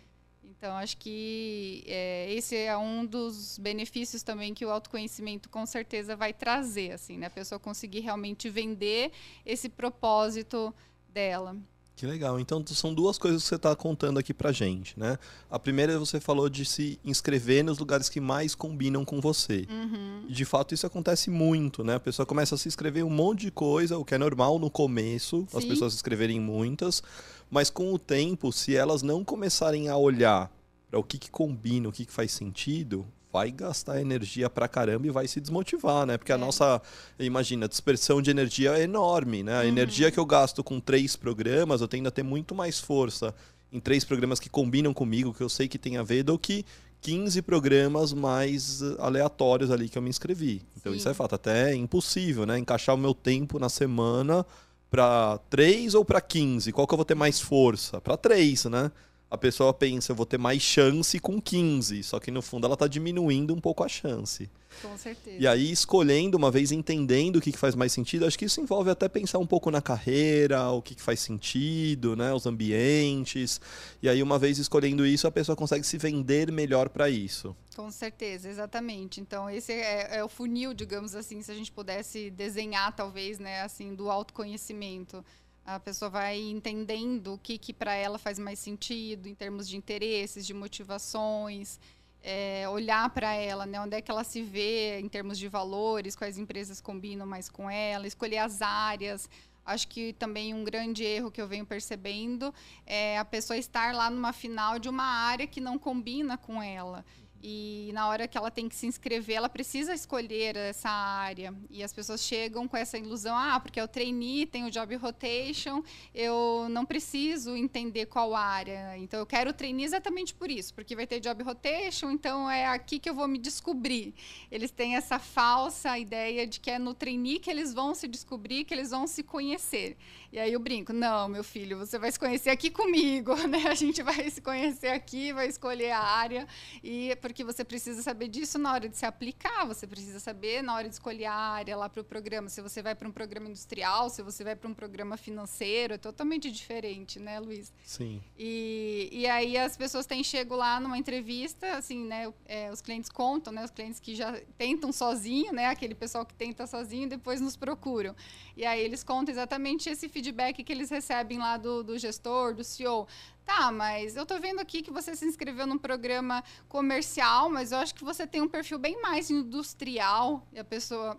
Então, 0.44 0.76
acho 0.76 0.98
que 0.98 1.86
é, 1.88 2.34
esse 2.34 2.54
é 2.58 2.76
um 2.76 3.06
dos 3.06 3.58
benefícios 3.58 4.24
também 4.24 4.54
que 4.54 4.66
o 4.66 4.70
autoconhecimento 4.70 5.48
com 5.50 5.66
certeza 5.66 6.14
vai 6.14 6.34
trazer, 6.34 6.92
assim, 6.92 7.18
né? 7.18 7.28
A 7.28 7.30
pessoa 7.30 7.58
conseguir 7.58 8.02
realmente 8.02 8.50
vender 8.50 9.14
esse 9.46 9.70
propósito 9.70 10.76
dela. 11.08 11.56
Que 11.96 12.08
legal. 12.08 12.40
Então 12.40 12.64
são 12.68 12.94
duas 12.94 13.18
coisas 13.18 13.44
que 13.44 13.50
você 13.50 13.56
está 13.56 13.76
contando 13.76 14.18
aqui 14.18 14.34
pra 14.34 14.52
gente, 14.52 15.00
né? 15.00 15.18
A 15.50 15.60
primeira 15.60 15.98
você 16.00 16.20
falou 16.20 16.50
de 16.50 16.66
se 16.66 17.00
inscrever 17.06 17.64
nos 17.64 17.78
lugares 17.78 18.10
que 18.10 18.20
mais 18.20 18.56
combinam 18.56 19.06
com 19.06 19.22
você. 19.22 19.68
Uhum. 19.70 20.26
E 20.28 20.34
de 20.34 20.44
fato 20.44 20.74
isso 20.74 20.88
acontece 20.88 21.30
muito, 21.30 21.84
né? 21.84 21.96
A 21.96 22.00
pessoa 22.00 22.26
começa 22.26 22.56
a 22.56 22.58
se 22.58 22.68
inscrever 22.68 23.02
em 23.02 23.06
um 23.06 23.10
monte 23.10 23.42
de 23.42 23.52
coisa, 23.52 23.98
o 23.98 24.04
que 24.04 24.16
é 24.16 24.18
normal 24.18 24.58
no 24.58 24.70
começo, 24.70 25.48
Sim. 25.50 25.58
as 25.58 25.66
pessoas 25.66 25.94
se 25.94 25.98
inscreverem 25.98 26.38
em 26.38 26.42
muitas, 26.42 27.04
mas 27.50 27.70
com 27.70 27.94
o 27.94 28.00
tempo, 28.00 28.52
se 28.52 28.76
elas 28.76 29.04
não 29.04 29.24
começarem 29.24 29.88
a 29.88 29.96
olhar 29.96 30.52
para 30.90 31.00
o 31.00 31.04
que, 31.04 31.18
que 31.18 31.30
combina, 31.30 31.90
o 31.90 31.92
que, 31.92 32.06
que 32.06 32.12
faz 32.12 32.32
sentido, 32.32 33.06
vai 33.34 33.52
gastar 33.52 34.00
energia 34.00 34.48
pra 34.48 34.68
caramba 34.68 35.08
e 35.08 35.10
vai 35.10 35.28
se 35.28 35.42
desmotivar, 35.42 36.06
né? 36.06 36.18
Porque 36.20 36.32
É. 36.32 36.36
a 36.36 36.38
nossa, 36.38 36.80
imagina, 37.20 37.68
dispersão 37.68 38.22
de 38.22 38.30
energia 38.30 38.78
é 38.78 38.84
enorme, 38.84 39.42
né? 39.42 39.58
A 39.58 39.66
energia 39.66 40.12
que 40.12 40.20
eu 40.20 40.26
gasto 40.26 40.64
com 40.64 40.80
três 40.80 41.16
programas, 41.16 41.82
eu 41.82 41.88
tendo 41.88 42.08
a 42.08 42.12
ter 42.12 42.22
muito 42.22 42.54
mais 42.54 42.80
força 42.80 43.34
em 43.72 43.80
três 43.80 44.06
programas 44.06 44.40
que 44.40 44.50
combinam 44.50 44.94
comigo, 44.94 45.34
que 45.34 45.42
eu 45.42 45.50
sei 45.50 45.68
que 45.68 45.80
tem 45.80 45.98
a 45.98 46.04
ver, 46.04 46.22
do 46.22 46.38
que 46.38 46.64
15 47.02 47.42
programas 47.42 48.14
mais 48.14 48.84
eh, 48.84 48.96
aleatórios 49.00 49.72
ali 49.72 49.90
que 49.90 49.98
eu 49.98 50.02
me 50.02 50.10
inscrevi. 50.12 50.62
Então 50.78 50.92
Sim. 50.92 51.00
isso 51.00 51.10
é 51.10 51.14
fato, 51.16 51.34
até 51.34 51.72
é 51.72 51.76
impossível, 51.76 52.46
né? 52.46 52.60
Encaixar 52.60 52.94
o 52.94 52.98
meu 53.00 53.16
tempo 53.16 53.58
na 53.58 53.68
semana 53.68 54.46
para 54.92 55.40
3 55.50 55.96
ou 55.96 56.06
para 56.06 56.22
15? 56.22 56.72
Qual 56.72 56.86
que 56.86 56.94
eu 56.94 56.98
vou 56.98 57.04
ter 57.04 57.16
mais 57.16 57.40
força? 57.42 58.00
Para 58.00 58.16
3, 58.16 58.66
né? 58.66 58.92
A 59.34 59.38
pessoa 59.38 59.74
pensa, 59.74 60.12
eu 60.12 60.16
vou 60.16 60.28
ter 60.28 60.38
mais 60.38 60.62
chance 60.62 61.18
com 61.18 61.42
15, 61.42 62.04
só 62.04 62.20
que 62.20 62.30
no 62.30 62.40
fundo 62.40 62.68
ela 62.68 62.76
está 62.76 62.86
diminuindo 62.86 63.52
um 63.52 63.60
pouco 63.60 63.84
a 63.84 63.88
chance. 63.88 64.48
Com 64.80 64.96
certeza. 64.96 65.38
E 65.40 65.48
aí, 65.48 65.72
escolhendo, 65.72 66.38
uma 66.38 66.52
vez 66.52 66.72
entendendo 66.72 67.38
o 67.38 67.42
que, 67.42 67.52
que 67.52 67.58
faz 67.58 67.74
mais 67.74 67.92
sentido, 67.92 68.28
acho 68.28 68.38
que 68.38 68.46
isso 68.46 68.62
envolve 68.62 68.92
até 68.92 69.10
pensar 69.10 69.40
um 69.40 69.48
pouco 69.48 69.72
na 69.72 69.82
carreira, 69.82 70.70
o 70.70 70.84
que, 70.84 70.94
que 70.94 71.02
faz 71.02 71.20
sentido, 71.20 72.16
né? 72.16 72.32
Os 72.32 72.46
ambientes. 72.46 73.60
E 74.04 74.08
aí, 74.08 74.22
uma 74.22 74.38
vez 74.38 74.60
escolhendo 74.60 75.04
isso, 75.04 75.26
a 75.26 75.32
pessoa 75.32 75.56
consegue 75.56 75.84
se 75.84 75.98
vender 75.98 76.52
melhor 76.52 76.88
para 76.90 77.10
isso. 77.10 77.56
Com 77.76 77.90
certeza, 77.90 78.48
exatamente. 78.48 79.20
Então, 79.20 79.50
esse 79.50 79.74
é, 79.74 80.18
é 80.18 80.24
o 80.24 80.30
funil, 80.30 80.76
digamos 80.76 81.16
assim, 81.16 81.42
se 81.42 81.52
a 81.52 81.56
gente 81.56 81.72
pudesse 81.72 82.30
desenhar, 82.30 82.96
talvez, 82.96 83.40
né, 83.40 83.64
assim, 83.64 83.96
do 83.96 84.12
autoconhecimento. 84.12 85.26
A 85.66 85.80
pessoa 85.80 86.10
vai 86.10 86.40
entendendo 86.42 87.36
o 87.36 87.38
que, 87.38 87.58
que 87.58 87.74
para 87.74 87.96
ela 87.96 88.18
faz 88.18 88.38
mais 88.38 88.60
sentido 88.60 89.28
em 89.28 89.34
termos 89.34 89.68
de 89.68 89.78
interesses, 89.78 90.46
de 90.46 90.54
motivações, 90.54 91.80
é, 92.22 92.68
olhar 92.70 93.10
para 93.10 93.34
ela, 93.34 93.66
né, 93.66 93.80
onde 93.80 93.96
é 93.96 94.02
que 94.02 94.12
ela 94.12 94.24
se 94.24 94.42
vê 94.42 95.00
em 95.00 95.08
termos 95.08 95.38
de 95.38 95.48
valores, 95.48 96.16
quais 96.16 96.38
empresas 96.38 96.82
combinam 96.82 97.26
mais 97.26 97.50
com 97.50 97.70
ela, 97.70 98.06
escolher 98.06 98.40
as 98.40 98.62
áreas. 98.62 99.30
Acho 99.66 99.88
que 99.88 100.12
também 100.14 100.54
um 100.54 100.66
grande 100.66 101.04
erro 101.06 101.32
que 101.32 101.42
eu 101.42 101.48
venho 101.48 101.66
percebendo 101.66 102.54
é 102.86 103.18
a 103.18 103.24
pessoa 103.24 103.58
estar 103.58 103.94
lá 103.94 104.10
numa 104.10 104.34
final 104.34 104.78
de 104.78 104.90
uma 104.90 105.06
área 105.06 105.48
que 105.48 105.62
não 105.62 105.80
combina 105.80 106.38
com 106.38 106.62
ela. 106.62 107.06
E 107.46 107.92
na 107.94 108.08
hora 108.08 108.26
que 108.26 108.38
ela 108.38 108.50
tem 108.50 108.70
que 108.70 108.76
se 108.76 108.88
inscrever, 108.88 109.36
ela 109.36 109.50
precisa 109.50 109.94
escolher 109.94 110.56
essa 110.56 110.90
área. 110.90 111.54
E 111.70 111.84
as 111.84 111.92
pessoas 111.92 112.22
chegam 112.22 112.70
com 112.70 112.78
essa 112.78 112.98
ilusão: 112.98 113.36
ah, 113.36 113.60
porque 113.60 113.82
o 113.82 113.88
trainee, 113.88 114.46
tem 114.46 114.64
o 114.64 114.72
job 114.72 114.96
rotation, 114.96 115.84
eu 116.16 116.68
não 116.70 116.86
preciso 116.86 117.54
entender 117.54 118.06
qual 118.06 118.34
área. 118.34 118.98
Então 118.98 119.20
eu 119.20 119.26
quero 119.26 119.52
trainee 119.52 119.84
exatamente 119.84 120.34
por 120.34 120.50
isso, 120.50 120.74
porque 120.74 120.96
vai 120.96 121.06
ter 121.06 121.20
job 121.20 121.44
rotation, 121.44 122.12
então 122.12 122.50
é 122.50 122.66
aqui 122.66 122.98
que 122.98 123.10
eu 123.10 123.14
vou 123.14 123.28
me 123.28 123.38
descobrir. 123.38 124.14
Eles 124.50 124.72
têm 124.72 124.96
essa 124.96 125.20
falsa 125.20 126.00
ideia 126.00 126.48
de 126.48 126.62
que 126.62 126.72
é 126.72 126.80
no 126.80 126.94
trainee 126.94 127.40
que 127.40 127.50
eles 127.50 127.74
vão 127.74 127.94
se 127.94 128.08
descobrir, 128.08 128.64
que 128.64 128.74
eles 128.74 128.92
vão 128.92 129.06
se 129.06 129.22
conhecer. 129.22 129.98
E 130.32 130.40
aí 130.40 130.54
eu 130.54 130.60
brinco: 130.60 130.94
não, 130.94 131.28
meu 131.28 131.44
filho, 131.44 131.78
você 131.78 132.00
vai 132.00 132.10
se 132.10 132.18
conhecer 132.18 132.52
aqui 132.52 132.70
comigo, 132.70 133.36
né? 133.48 133.68
A 133.68 133.76
gente 133.76 134.02
vai 134.02 134.30
se 134.30 134.40
conhecer 134.40 134.88
aqui, 134.88 135.34
vai 135.34 135.48
escolher 135.48 135.92
a 135.92 136.00
área 136.00 136.48
e 136.82 137.16
porque 137.18 137.33
você 137.42 137.64
precisa 137.64 138.02
saber 138.02 138.28
disso 138.28 138.60
na 138.60 138.74
hora 138.74 138.90
de 138.90 138.98
se 138.98 139.06
aplicar, 139.06 139.66
você 139.66 139.88
precisa 139.88 140.20
saber 140.20 140.62
na 140.62 140.76
hora 140.76 140.90
de 140.90 140.96
escolher 140.96 141.26
a 141.26 141.34
área 141.34 141.78
lá 141.78 141.88
para 141.88 142.02
o 142.02 142.04
programa. 142.04 142.50
Se 142.50 142.60
você 142.60 142.82
vai 142.82 142.94
para 142.94 143.08
um 143.08 143.14
programa 143.14 143.48
industrial, 143.48 144.10
se 144.10 144.22
você 144.22 144.44
vai 144.44 144.58
para 144.58 144.70
um 144.70 144.74
programa 144.74 145.16
financeiro, 145.16 145.94
é 145.94 145.98
totalmente 145.98 146.52
diferente, 146.52 147.18
né, 147.18 147.40
Luiz? 147.40 147.72
Sim. 147.86 148.22
E, 148.38 149.08
e 149.10 149.26
aí 149.28 149.58
as 149.58 149.78
pessoas 149.78 150.06
têm 150.06 150.22
chego 150.22 150.58
lá 150.58 150.82
numa 150.82 150.98
entrevista, 150.98 151.78
assim, 151.78 152.04
né? 152.04 152.34
é, 152.46 152.72
os 152.72 152.82
clientes 152.82 153.10
contam, 153.10 153.54
né? 153.54 153.64
Os 153.64 153.72
clientes 153.72 154.00
que 154.00 154.16
já 154.16 154.40
tentam 154.58 154.92
sozinho, 154.92 155.54
né? 155.54 155.68
Aquele 155.68 155.96
pessoal 155.96 156.26
que 156.26 156.34
tenta 156.34 156.68
sozinho 156.68 157.04
e 157.04 157.08
depois 157.08 157.40
nos 157.40 157.56
procuram. 157.56 158.16
E 158.56 158.66
aí 158.66 158.82
eles 158.82 159.04
contam 159.04 159.34
exatamente 159.34 159.90
esse 159.90 160.10
feedback 160.10 160.64
que 160.64 160.72
eles 160.72 160.90
recebem 160.90 161.38
lá 161.38 161.58
do, 161.58 161.84
do 161.84 161.98
gestor, 161.98 162.54
do 162.54 162.64
CEO. 162.64 163.08
Tá, 163.46 163.72
mas 163.72 164.16
eu 164.16 164.26
tô 164.26 164.40
vendo 164.40 164.60
aqui 164.60 164.82
que 164.82 164.90
você 164.92 165.16
se 165.16 165.26
inscreveu 165.26 165.68
num 165.68 165.78
programa 165.78 166.44
comercial, 166.70 167.50
mas 167.50 167.72
eu 167.72 167.78
acho 167.78 167.94
que 167.94 168.04
você 168.04 168.26
tem 168.26 168.42
um 168.42 168.48
perfil 168.48 168.80
bem 168.80 169.02
mais 169.02 169.30
industrial. 169.30 170.48
E 170.54 170.60
a 170.60 170.64
pessoa. 170.64 171.18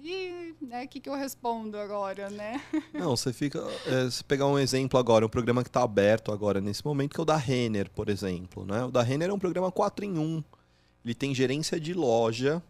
E 0.00 0.54
né, 0.60 0.84
o 0.84 0.88
que, 0.88 1.00
que 1.00 1.08
eu 1.08 1.14
respondo 1.14 1.76
agora, 1.76 2.30
né? 2.30 2.60
Não, 2.94 3.16
você 3.16 3.32
fica. 3.32 3.58
É, 3.86 4.08
se 4.10 4.22
pegar 4.24 4.46
um 4.46 4.58
exemplo 4.58 4.98
agora, 4.98 5.26
um 5.26 5.28
programa 5.28 5.62
que 5.62 5.68
está 5.68 5.82
aberto 5.82 6.30
agora 6.32 6.60
nesse 6.60 6.84
momento, 6.84 7.14
que 7.14 7.20
é 7.20 7.22
o 7.22 7.26
da 7.26 7.36
Renner, 7.36 7.90
por 7.90 8.08
exemplo. 8.08 8.64
Né? 8.64 8.84
O 8.84 8.90
da 8.90 9.02
Renner 9.02 9.28
é 9.28 9.32
um 9.32 9.38
programa 9.38 9.70
4 9.72 10.04
em 10.04 10.16
1. 10.16 10.44
Ele 11.04 11.14
tem 11.14 11.34
gerência 11.34 11.78
de 11.80 11.92
loja, 11.94 12.62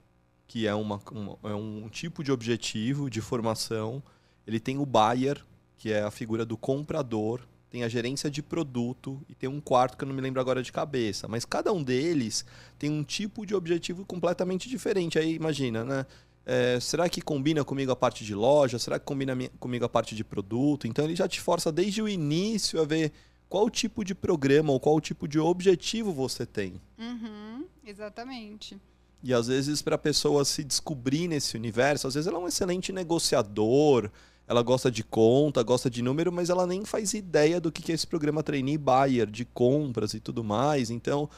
que 0.46 0.66
é, 0.66 0.74
uma, 0.74 1.00
uma- 1.12 1.38
é 1.44 1.54
um 1.54 1.88
tipo 1.90 2.24
de 2.24 2.32
objetivo 2.32 3.10
de 3.10 3.20
formação. 3.20 4.02
Ele 4.46 4.58
tem 4.58 4.78
o 4.78 4.86
buyer, 4.86 5.44
que 5.76 5.92
é 5.92 6.02
a 6.02 6.10
figura 6.10 6.44
do 6.46 6.56
comprador. 6.56 7.42
Tem 7.70 7.84
a 7.84 7.88
gerência 7.88 8.30
de 8.30 8.42
produto 8.42 9.20
e 9.28 9.34
tem 9.34 9.48
um 9.48 9.60
quarto 9.60 9.96
que 9.96 10.04
eu 10.04 10.08
não 10.08 10.14
me 10.14 10.22
lembro 10.22 10.40
agora 10.40 10.62
de 10.62 10.72
cabeça. 10.72 11.28
Mas 11.28 11.44
cada 11.44 11.72
um 11.72 11.82
deles 11.82 12.44
tem 12.78 12.90
um 12.90 13.02
tipo 13.04 13.44
de 13.44 13.54
objetivo 13.54 14.06
completamente 14.06 14.68
diferente. 14.68 15.18
Aí 15.18 15.34
imagina, 15.34 15.84
né? 15.84 16.06
É, 16.46 16.80
será 16.80 17.10
que 17.10 17.20
combina 17.20 17.62
comigo 17.62 17.92
a 17.92 17.96
parte 17.96 18.24
de 18.24 18.34
loja? 18.34 18.78
Será 18.78 18.98
que 18.98 19.04
combina 19.04 19.34
mi- 19.34 19.50
comigo 19.60 19.84
a 19.84 19.88
parte 19.88 20.14
de 20.14 20.24
produto? 20.24 20.86
Então 20.86 21.04
ele 21.04 21.14
já 21.14 21.28
te 21.28 21.42
força 21.42 21.70
desde 21.70 22.00
o 22.00 22.08
início 22.08 22.80
a 22.80 22.86
ver 22.86 23.12
qual 23.50 23.68
tipo 23.68 24.02
de 24.02 24.14
programa 24.14 24.72
ou 24.72 24.80
qual 24.80 24.98
tipo 24.98 25.28
de 25.28 25.38
objetivo 25.38 26.10
você 26.10 26.46
tem. 26.46 26.80
Uhum, 26.98 27.66
exatamente. 27.84 28.78
E 29.22 29.34
às 29.34 29.48
vezes, 29.48 29.82
para 29.82 29.96
a 29.96 29.98
pessoa 29.98 30.42
se 30.44 30.64
descobrir 30.64 31.28
nesse 31.28 31.54
universo, 31.56 32.06
às 32.06 32.14
vezes 32.14 32.26
ela 32.26 32.38
é 32.38 32.40
um 32.40 32.48
excelente 32.48 32.92
negociador, 32.92 34.10
ela 34.48 34.62
gosta 34.62 34.90
de 34.90 35.04
conta, 35.04 35.62
gosta 35.62 35.88
de 35.90 36.00
número, 36.02 36.32
mas 36.32 36.48
ela 36.50 36.66
nem 36.66 36.84
faz 36.84 37.12
ideia 37.14 37.60
do 37.60 37.70
que 37.70 37.92
é 37.92 37.94
esse 37.94 38.06
programa 38.06 38.42
trainee 38.42 38.78
buyer, 38.78 39.26
de 39.26 39.44
compras 39.44 40.14
e 40.14 40.20
tudo 40.20 40.42
mais. 40.42 40.90
Então, 40.90 41.28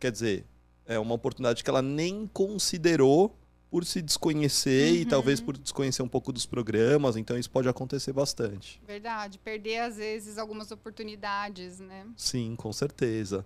quer 0.00 0.10
dizer, 0.10 0.44
é 0.84 0.98
uma 0.98 1.14
oportunidade 1.14 1.62
que 1.62 1.70
ela 1.70 1.80
nem 1.82 2.26
considerou 2.32 3.34
por 3.70 3.84
se 3.84 4.00
desconhecer 4.00 4.94
e 4.94 5.02
Uhum. 5.02 5.08
talvez 5.10 5.42
por 5.42 5.56
desconhecer 5.58 6.00
um 6.02 6.08
pouco 6.08 6.32
dos 6.32 6.46
programas. 6.46 7.16
Então, 7.16 7.38
isso 7.38 7.50
pode 7.50 7.68
acontecer 7.68 8.14
bastante. 8.14 8.80
Verdade. 8.86 9.38
Perder, 9.38 9.80
às 9.80 9.96
vezes, 9.96 10.38
algumas 10.38 10.70
oportunidades, 10.70 11.78
né? 11.78 12.06
Sim, 12.16 12.56
com 12.56 12.72
certeza. 12.72 13.44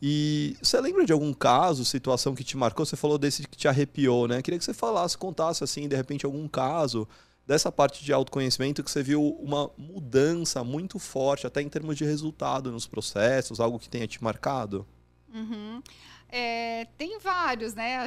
E 0.00 0.56
você 0.62 0.78
lembra 0.80 1.06
de 1.06 1.12
algum 1.12 1.32
caso, 1.32 1.84
situação 1.86 2.34
que 2.34 2.44
te 2.44 2.54
marcou? 2.56 2.84
Você 2.84 2.96
falou 2.96 3.16
desse 3.16 3.48
que 3.48 3.56
te 3.56 3.66
arrepiou, 3.66 4.28
né? 4.28 4.42
Queria 4.42 4.58
que 4.58 4.64
você 4.64 4.74
falasse, 4.74 5.16
contasse 5.16 5.64
assim, 5.64 5.88
de 5.88 5.96
repente, 5.96 6.26
algum 6.26 6.46
caso 6.46 7.08
dessa 7.46 7.70
parte 7.72 8.04
de 8.04 8.12
autoconhecimento 8.12 8.82
que 8.82 8.90
você 8.90 9.02
viu 9.02 9.36
uma 9.40 9.70
mudança 9.76 10.62
muito 10.62 10.98
forte, 10.98 11.46
até 11.46 11.60
em 11.60 11.68
termos 11.68 11.96
de 11.96 12.04
resultado 12.04 12.70
nos 12.70 12.86
processos, 12.86 13.60
algo 13.60 13.78
que 13.78 13.88
tenha 13.88 14.06
te 14.06 14.22
marcado? 14.22 14.86
Uhum. 15.34 15.82
É, 16.34 16.86
tem 16.96 17.18
vários, 17.18 17.74
né? 17.74 17.98
A, 17.98 18.06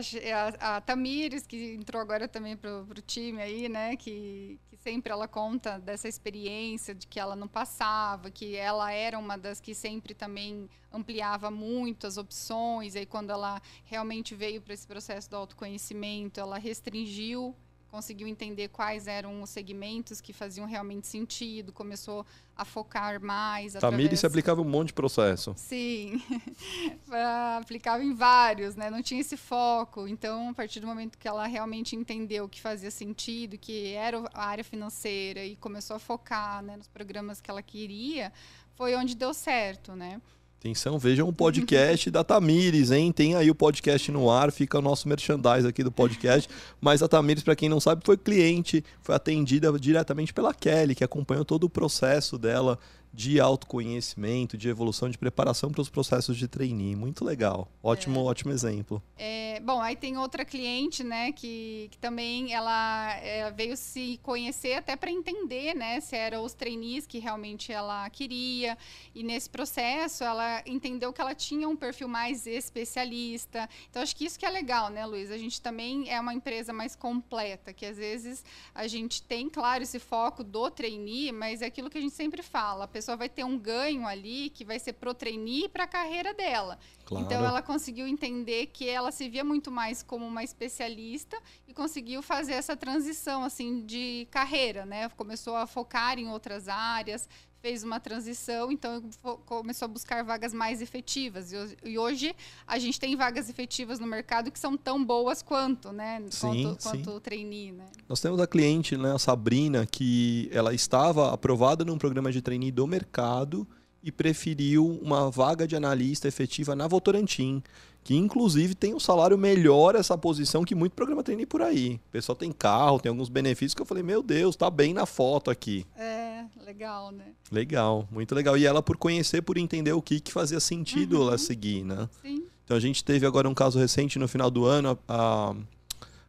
a, 0.59 0.77
a 0.77 0.81
Tamires, 0.81 1.45
que 1.45 1.75
entrou 1.75 2.01
agora 2.01 2.27
também 2.27 2.57
para 2.57 2.81
o 2.81 3.01
time 3.05 3.39
aí, 3.39 3.69
né? 3.69 3.95
Que, 3.95 4.59
que 4.67 4.75
sempre 4.77 5.11
ela 5.11 5.27
conta 5.27 5.77
dessa 5.77 6.07
experiência 6.07 6.95
de 6.95 7.05
que 7.05 7.19
ela 7.19 7.35
não 7.35 7.47
passava, 7.47 8.31
que 8.31 8.55
ela 8.55 8.91
era 8.91 9.19
uma 9.19 9.37
das 9.37 9.59
que 9.59 9.75
sempre 9.75 10.15
também 10.15 10.67
ampliava 10.91 11.51
muito 11.51 12.07
as 12.07 12.17
opções. 12.17 12.95
Aí 12.95 13.05
quando 13.05 13.29
ela 13.29 13.61
realmente 13.83 14.33
veio 14.33 14.59
para 14.59 14.73
esse 14.73 14.87
processo 14.87 15.29
do 15.29 15.35
autoconhecimento, 15.35 16.39
ela 16.39 16.57
restringiu 16.57 17.55
conseguiu 17.95 18.27
entender 18.27 18.67
quais 18.67 19.07
eram 19.07 19.41
os 19.41 19.49
segmentos 19.49 20.19
que 20.19 20.33
faziam 20.33 20.67
realmente 20.67 21.07
sentido, 21.07 21.71
começou 21.71 22.25
a 22.53 22.65
focar 22.65 23.21
mais. 23.21 23.71
Tamires 23.71 23.75
através- 23.77 24.19
se 24.19 24.25
aplicava 24.25 24.61
um 24.61 24.65
monte 24.65 24.87
de 24.87 24.93
processo. 24.93 25.53
Sim, 25.55 26.21
aplicava 27.57 28.03
em 28.03 28.13
vários, 28.13 28.75
né? 28.75 28.89
Não 28.89 29.01
tinha 29.01 29.21
esse 29.21 29.37
foco. 29.37 30.09
Então, 30.09 30.49
a 30.49 30.53
partir 30.53 30.81
do 30.81 30.87
momento 30.87 31.17
que 31.17 31.25
ela 31.25 31.47
realmente 31.47 31.95
entendeu 31.95 32.49
que 32.49 32.59
fazia 32.59 32.91
sentido, 32.91 33.57
que 33.57 33.93
era 33.93 34.21
a 34.33 34.45
área 34.45 34.63
financeira 34.63 35.45
e 35.45 35.55
começou 35.55 35.95
a 35.95 35.99
focar 35.99 36.61
né, 36.61 36.75
nos 36.75 36.89
programas 36.89 37.39
que 37.39 37.49
ela 37.49 37.61
queria, 37.63 38.33
foi 38.75 38.93
onde 38.95 39.15
deu 39.15 39.33
certo, 39.33 39.95
né? 39.95 40.21
Atenção, 40.59 40.97
vejam 40.97 41.27
o 41.27 41.33
podcast 41.33 42.09
da 42.09 42.23
Tamires, 42.23 42.89
hein? 42.89 43.11
Tem 43.11 43.35
aí 43.35 43.51
o 43.51 43.55
podcast 43.55 44.11
no 44.11 44.31
ar, 44.31 44.51
fica 44.51 44.79
o 44.79 44.81
nosso 44.81 45.07
merchandise 45.07 45.67
aqui 45.67 45.83
do 45.83 45.91
podcast. 45.91 46.49
Mas 46.81 47.03
a 47.03 47.07
Tamires, 47.07 47.43
para 47.43 47.55
quem 47.55 47.69
não 47.69 47.79
sabe, 47.79 48.01
foi 48.03 48.17
cliente, 48.17 48.83
foi 49.03 49.13
atendida 49.13 49.71
diretamente 49.79 50.33
pela 50.33 50.53
Kelly, 50.55 50.95
que 50.95 51.03
acompanhou 51.03 51.45
todo 51.45 51.65
o 51.65 51.69
processo 51.69 52.37
dela 52.37 52.79
de 53.15 53.39
autoconhecimento, 53.39 54.57
de 54.57 54.67
evolução, 54.67 55.09
de 55.09 55.17
preparação 55.17 55.71
para 55.71 55.81
os 55.81 55.89
processos 55.89 56.35
de 56.35 56.49
trainee. 56.49 56.95
Muito 56.97 57.23
legal. 57.23 57.69
Ótimo, 57.81 58.19
é. 58.19 58.23
ótimo 58.23 58.51
exemplo. 58.51 59.01
É, 59.17 59.61
bom, 59.61 59.79
aí 59.79 59.95
tem 59.95 60.17
outra 60.17 60.43
cliente, 60.43 61.01
né, 61.01 61.31
que, 61.31 61.87
que 61.91 61.97
também 61.97 62.53
ela 62.53 63.15
é, 63.19 63.49
veio 63.51 63.77
se 63.77 64.19
conhecer 64.21 64.73
até 64.73 64.97
para 64.97 65.09
entender, 65.09 65.73
né, 65.73 66.01
se 66.01 66.13
eram 66.15 66.43
os 66.43 66.53
trainees 66.53 67.07
que 67.07 67.17
realmente 67.17 67.71
ela 67.71 68.09
queria. 68.09 68.77
E 69.13 69.23
nesse 69.23 69.49
processo 69.49 70.25
ela 70.25 70.61
entendeu 70.65 71.13
que 71.13 71.21
ela 71.21 71.33
tinha 71.33 71.69
um 71.69 71.75
perfil 71.75 72.09
mais 72.09 72.45
especialista. 72.45 73.69
Então 73.89 74.01
acho 74.01 74.13
que 74.13 74.25
isso 74.25 74.37
que 74.37 74.45
é 74.45 74.49
legal, 74.49 74.89
né, 74.89 75.05
Luiz? 75.05 75.31
A 75.31 75.37
gente 75.37 75.61
também 75.61 76.09
é 76.09 76.19
uma 76.19 76.33
empresa 76.33 76.73
mais 76.73 76.97
completa, 76.97 77.71
que 77.71 77.85
às 77.85 77.97
vezes 77.97 78.43
a 78.73 78.87
gente 78.87 79.23
tem, 79.23 79.49
claro, 79.49 79.83
esse 79.83 79.99
foco 79.99 80.43
do 80.43 80.69
trainee, 80.69 81.31
mas 81.31 81.61
é 81.61 81.65
aquilo 81.65 81.89
que 81.89 81.97
a 81.97 82.01
gente 82.01 82.13
sempre 82.13 82.43
fala. 82.43 82.83
A 82.83 82.87
pessoa 83.05 83.17
vai 83.17 83.29
ter 83.29 83.43
um 83.43 83.57
ganho 83.57 84.07
ali 84.07 84.49
que 84.49 84.65
vai 84.65 84.79
ser 84.79 84.93
pro 84.93 85.13
trainee 85.13 85.69
para 85.69 85.83
a 85.83 85.87
carreira 85.87 86.33
dela. 86.33 86.79
Claro. 87.05 87.23
Então 87.23 87.45
ela 87.45 87.61
conseguiu 87.61 88.07
entender 88.07 88.65
que 88.67 88.89
ela 88.89 89.11
se 89.11 89.29
via 89.29 89.43
muito 89.43 89.71
mais 89.71 90.01
como 90.01 90.25
uma 90.25 90.43
especialista 90.43 91.37
e 91.67 91.73
conseguiu 91.73 92.23
fazer 92.23 92.53
essa 92.53 92.75
transição 92.75 93.43
assim 93.43 93.85
de 93.85 94.27
carreira, 94.31 94.87
né? 94.87 95.07
Começou 95.09 95.55
a 95.55 95.67
focar 95.67 96.17
em 96.17 96.27
outras 96.29 96.67
áreas, 96.67 97.29
fez 97.65 97.83
uma 97.83 97.99
transição, 97.99 98.71
então 98.71 99.01
começou 99.43 99.87
a 99.87 99.89
buscar 99.89 100.23
vagas 100.23 100.53
mais 100.53 100.83
efetivas. 100.83 101.51
E 101.83 101.97
hoje 101.97 102.35
a 102.67 102.77
gente 102.77 102.99
tem 102.99 103.15
vagas 103.15 103.49
efetivas 103.49 103.99
no 103.99 104.05
mercado 104.05 104.51
que 104.51 104.59
são 104.59 104.77
tão 104.77 105.03
boas 105.03 105.41
quanto, 105.41 105.91
né? 105.91 106.21
Sim, 106.29 106.61
quanto, 106.61 106.83
sim. 106.83 106.89
quanto 106.89 107.09
o 107.09 107.19
trainee, 107.19 107.71
né? 107.71 107.85
Nós 108.07 108.21
temos 108.21 108.39
a 108.39 108.45
cliente, 108.45 108.95
né, 108.95 109.13
a 109.13 109.17
Sabrina, 109.17 109.83
que 109.83 110.47
ela 110.53 110.75
estava 110.75 111.33
aprovada 111.33 111.83
num 111.83 111.97
programa 111.97 112.31
de 112.31 112.39
trainee 112.39 112.69
do 112.69 112.85
mercado 112.85 113.67
e 114.03 114.11
preferiu 114.11 114.85
uma 115.01 115.31
vaga 115.31 115.67
de 115.67 115.75
analista 115.75 116.27
efetiva 116.27 116.75
na 116.75 116.87
Votorantim 116.87 117.63
que 118.05 118.15
inclusive 118.15 118.75
tem 118.75 118.93
um 118.93 118.99
salário 118.99 119.35
melhor 119.35 119.95
essa 119.95 120.15
posição 120.15 120.63
que 120.63 120.75
muito 120.75 120.93
programa 120.93 121.23
trainee 121.23 121.47
por 121.47 121.63
aí. 121.63 121.99
O 122.07 122.11
pessoal 122.11 122.35
tem 122.35 122.51
carro, 122.51 122.99
tem 122.99 123.09
alguns 123.09 123.29
benefícios 123.29 123.73
que 123.73 123.81
eu 123.81 123.85
falei, 123.85 124.03
meu 124.03 124.21
Deus, 124.21 124.55
tá 124.55 124.69
bem 124.69 124.93
na 124.93 125.07
foto 125.07 125.49
aqui. 125.49 125.87
É, 125.97 126.24
legal, 126.65 127.11
né? 127.11 127.25
Legal, 127.51 128.07
muito 128.11 128.33
legal. 128.33 128.57
E 128.57 128.65
ela 128.65 128.81
por 128.81 128.97
conhecer, 128.97 129.41
por 129.41 129.57
entender 129.57 129.93
o 129.93 130.01
que, 130.01 130.19
que 130.19 130.31
fazia 130.31 130.59
sentido 130.59 131.17
uhum. 131.17 131.27
ela 131.27 131.37
seguir, 131.37 131.83
né? 131.83 132.09
Sim. 132.21 132.43
Então 132.63 132.75
a 132.75 132.79
gente 132.79 133.03
teve 133.03 133.25
agora 133.25 133.47
um 133.47 133.53
caso 133.53 133.77
recente 133.77 134.17
no 134.17 134.27
final 134.27 134.49
do 134.49 134.65
ano, 134.65 134.97
a 135.07 135.55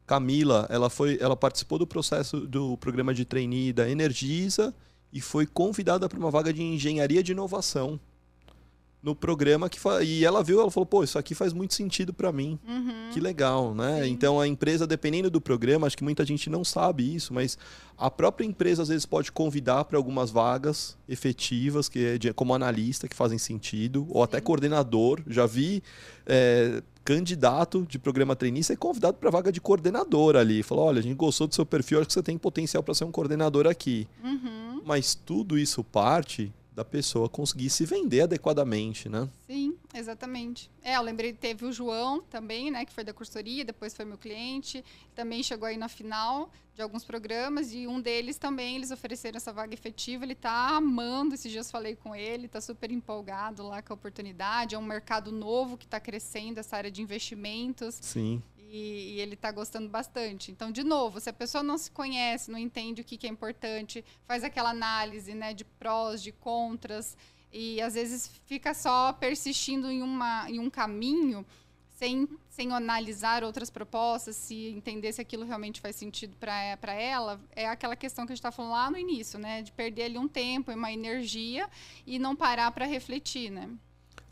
Camila, 0.07 0.66
ela 0.71 0.90
foi, 0.90 1.19
ela 1.21 1.35
participou 1.35 1.78
do 1.78 1.87
processo 1.87 2.40
do 2.40 2.76
programa 2.76 3.14
de 3.14 3.25
trainee 3.25 3.73
da 3.73 3.88
Energisa 3.88 4.75
e 5.12 5.21
foi 5.21 5.47
convidada 5.47 6.09
para 6.09 6.19
uma 6.19 6.31
vaga 6.31 6.52
de 6.52 6.62
engenharia 6.62 7.23
de 7.23 7.33
inovação 7.33 7.99
no 9.03 9.15
programa 9.15 9.69
que 9.69 9.79
e 10.03 10.25
ela 10.25 10.43
viu, 10.43 10.61
ela 10.61 10.71
falou, 10.71 10.87
pô, 10.87 11.05
isso 11.05 11.19
aqui 11.19 11.35
faz 11.35 11.53
muito 11.53 11.75
sentido 11.75 12.12
para 12.12 12.33
mim. 12.33 12.59
Uhum. 12.67 13.11
Que 13.12 13.21
legal, 13.21 13.75
né? 13.75 14.03
Sim. 14.03 14.11
Então 14.11 14.41
a 14.41 14.49
empresa, 14.49 14.87
dependendo 14.87 15.31
do 15.31 15.41
programa, 15.41 15.87
acho 15.87 15.97
que 15.97 16.03
muita 16.03 16.25
gente 16.25 16.50
não 16.50 16.65
sabe 16.65 17.15
isso, 17.15 17.33
mas 17.33 17.57
a 17.97 18.11
própria 18.11 18.45
empresa 18.45 18.83
às 18.83 18.88
vezes 18.88 19.07
pode 19.07 19.31
convidar 19.31 19.85
para 19.85 19.97
algumas 19.97 20.31
vagas 20.31 20.99
efetivas, 21.09 21.88
que 21.88 22.05
é 22.05 22.19
de, 22.19 22.33
como 22.33 22.55
analista, 22.55 23.07
que 23.07 23.15
fazem 23.15 23.38
sentido, 23.38 24.00
Sim. 24.00 24.07
ou 24.11 24.23
até 24.23 24.41
coordenador. 24.41 25.23
Já 25.29 25.47
vi 25.47 25.83
é, 26.26 26.83
candidato 27.05 27.87
de 27.88 28.00
programa 28.00 28.35
trainee 28.35 28.65
ser 28.65 28.76
convidado 28.76 29.19
para 29.19 29.31
vaga 29.31 29.53
de 29.53 29.61
coordenador 29.61 30.35
ali. 30.35 30.65
Falou, 30.65 30.87
olha, 30.87 30.99
a 30.99 31.03
gente 31.03 31.15
gostou 31.15 31.47
do 31.47 31.55
seu 31.55 31.65
perfil, 31.65 32.00
acho 32.00 32.09
que 32.09 32.15
você 32.15 32.23
tem 32.23 32.37
potencial 32.37 32.83
para 32.83 32.93
ser 32.93 33.05
um 33.05 33.12
coordenador 33.12 33.69
aqui. 33.69 34.09
Uhum. 34.25 34.83
Mas 34.85 35.15
tudo 35.15 35.57
isso 35.57 35.85
parte 35.85 36.53
da 36.76 36.85
pessoa 36.85 37.26
conseguir 37.26 37.71
se 37.71 37.87
vender 37.87 38.21
adequadamente, 38.21 39.09
né? 39.09 39.26
Sim, 39.47 39.78
exatamente. 39.95 40.71
É, 40.83 40.97
eu 40.97 41.00
lembrei 41.00 41.33
que 41.33 41.38
teve 41.38 41.64
o 41.64 41.73
João 41.73 42.21
também, 42.21 42.71
né, 42.71 42.85
que 42.85 42.92
foi 42.92 43.02
da 43.02 43.14
cursoria, 43.14 43.64
depois 43.64 43.95
foi 43.95 44.04
meu 44.04 44.18
cliente, 44.18 44.85
também 45.14 45.42
chegou 45.42 45.66
aí 45.66 45.78
na 45.78 45.88
final 45.88 46.50
de 46.75 46.83
alguns 46.83 47.02
programas 47.02 47.73
e 47.73 47.87
um 47.87 47.99
deles 47.99 48.37
também 48.37 48.76
eles 48.76 48.90
ofereceram 48.90 49.38
essa 49.38 49.54
vaga 49.54 49.73
efetiva, 49.73 50.23
ele 50.26 50.35
está 50.35 50.76
amando, 50.76 51.35
esses 51.35 51.50
dias 51.50 51.71
falei 51.71 51.97
com 51.97 52.14
ele, 52.14 52.45
está 52.45 52.61
super 52.61 52.92
empolgado 52.92 53.66
lá 53.66 53.80
com 53.80 53.95
a 53.95 53.97
oportunidade, 53.97 54.75
é 54.75 54.78
um 54.78 54.85
mercado 54.85 55.33
novo 55.33 55.78
que 55.78 55.87
está 55.87 55.99
crescendo 55.99 56.61
essa 56.61 56.76
área 56.76 56.90
de 56.90 57.00
investimentos. 57.00 57.99
Sim. 58.02 58.42
E, 58.68 59.14
e, 59.14 59.20
ele 59.20 59.35
está 59.35 59.52
gostando 59.52 59.88
bastante. 59.88 60.50
Então, 60.50 60.70
de 60.70 60.82
novo, 60.82 61.20
se 61.20 61.30
a 61.30 61.32
pessoa 61.32 61.62
não 61.62 61.79
se 61.79 61.90
conhece, 61.90 62.50
não 62.50 62.59
entende 62.59 63.00
o 63.00 63.05
que, 63.05 63.16
que 63.16 63.26
é 63.26 63.31
importante, 63.31 64.05
faz 64.24 64.42
aquela 64.42 64.70
análise 64.70 65.35
né, 65.35 65.55
de 65.55 65.64
prós, 65.64 66.22
de 66.22 66.33
contras, 66.33 67.16
e 67.52 67.81
às 67.81 67.94
vezes 67.94 68.31
fica 68.44 68.74
só 68.74 69.12
persistindo 69.12 69.90
em, 69.90 70.02
uma, 70.02 70.50
em 70.50 70.59
um 70.59 70.68
caminho 70.68 71.46
sem, 71.96 72.29
sem 72.50 72.72
analisar 72.72 73.42
outras 73.42 73.70
propostas, 73.70 74.37
se 74.37 74.68
entender 74.68 75.12
se 75.12 75.20
aquilo 75.20 75.44
realmente 75.44 75.81
faz 75.81 75.96
sentido 75.96 76.37
para 76.37 76.92
ela, 76.92 77.40
é 77.55 77.66
aquela 77.66 77.96
questão 77.96 78.26
que 78.26 78.33
a 78.33 78.35
gente 78.35 78.40
está 78.40 78.52
falando 78.52 78.72
lá 78.72 78.90
no 78.90 78.98
início, 78.98 79.38
né? 79.38 79.62
De 79.62 79.72
perder 79.72 80.05
ali 80.05 80.18
um 80.18 80.29
tempo, 80.29 80.70
uma 80.70 80.92
energia 80.92 81.68
e 82.07 82.18
não 82.18 82.37
parar 82.37 82.70
para 82.72 82.85
refletir, 82.85 83.50
né? 83.50 83.70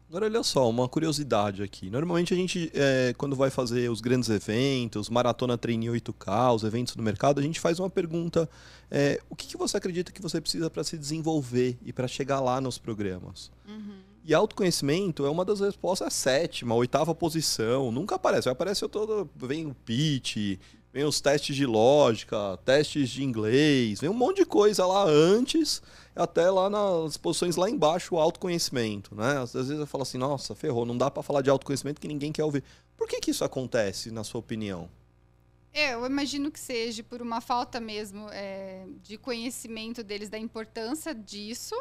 Agora, 0.08 0.26
olha 0.26 0.42
só, 0.42 0.68
uma 0.68 0.88
curiosidade 0.88 1.62
aqui. 1.62 1.90
Normalmente 1.90 2.32
a 2.32 2.36
gente, 2.36 2.70
é, 2.74 3.14
quando 3.16 3.34
vai 3.34 3.50
fazer 3.50 3.90
os 3.90 4.00
grandes 4.00 4.28
eventos, 4.28 5.08
Maratona 5.08 5.58
Trainee 5.58 5.88
8K, 5.88 6.54
os 6.54 6.62
eventos 6.62 6.94
no 6.94 7.02
mercado, 7.02 7.40
a 7.40 7.42
gente 7.42 7.58
faz 7.58 7.80
uma 7.80 7.90
pergunta: 7.90 8.48
é, 8.90 9.20
o 9.28 9.34
que, 9.34 9.46
que, 9.46 9.56
você 9.56 9.76
acredita 9.76 10.12
que 10.12 10.22
você 10.22 10.40
precisa 10.40 10.70
para 10.70 10.84
se 10.84 10.96
desenvolver 10.96 11.78
e 11.84 11.92
para 11.92 12.06
chegar 12.06 12.40
lá 12.40 12.60
nos 12.60 12.78
programas? 12.78 13.50
Uhum. 13.66 13.96
E 14.24 14.32
autoconhecimento 14.32 15.26
é 15.26 15.30
uma 15.30 15.44
das 15.44 15.60
respostas, 15.60 16.06
é 16.06 16.08
a 16.08 16.10
sétima, 16.10 16.74
a 16.74 16.78
oitava 16.78 17.14
posição. 17.14 17.90
Nunca 17.90 18.14
aparece. 18.14 18.48
Aparece 18.48 18.88
todo. 18.88 19.28
Vem 19.36 19.66
o 19.66 19.74
pitch, 19.74 20.58
vem 20.94 21.04
os 21.04 21.20
testes 21.20 21.56
de 21.56 21.66
lógica, 21.66 22.56
testes 22.64 23.10
de 23.10 23.24
inglês, 23.24 23.98
vem 23.98 24.08
um 24.08 24.14
monte 24.14 24.36
de 24.36 24.46
coisa 24.46 24.86
lá 24.86 25.04
antes 25.04 25.82
até 26.14 26.48
lá 26.48 26.70
nas 26.70 27.16
posições 27.16 27.56
lá 27.56 27.68
embaixo 27.68 28.14
o 28.14 28.18
autoconhecimento, 28.20 29.12
né? 29.12 29.38
Às 29.38 29.52
vezes 29.52 29.70
eu 29.72 29.86
falo 29.88 30.02
assim, 30.02 30.18
nossa, 30.18 30.54
ferrou, 30.54 30.86
não 30.86 30.96
dá 30.96 31.10
para 31.10 31.24
falar 31.24 31.42
de 31.42 31.50
autoconhecimento 31.50 32.00
que 32.00 32.06
ninguém 32.06 32.30
quer 32.30 32.44
ouvir. 32.44 32.62
Por 32.96 33.08
que, 33.08 33.20
que 33.20 33.32
isso 33.32 33.44
acontece, 33.44 34.12
na 34.12 34.22
sua 34.22 34.38
opinião? 34.38 34.88
É, 35.76 35.94
eu 35.94 36.06
imagino 36.06 36.52
que 36.52 36.60
seja 36.60 37.02
por 37.02 37.20
uma 37.20 37.40
falta 37.40 37.80
mesmo 37.80 38.28
é, 38.30 38.86
de 39.02 39.18
conhecimento 39.18 40.04
deles 40.04 40.28
da 40.28 40.38
importância 40.38 41.12
disso 41.12 41.74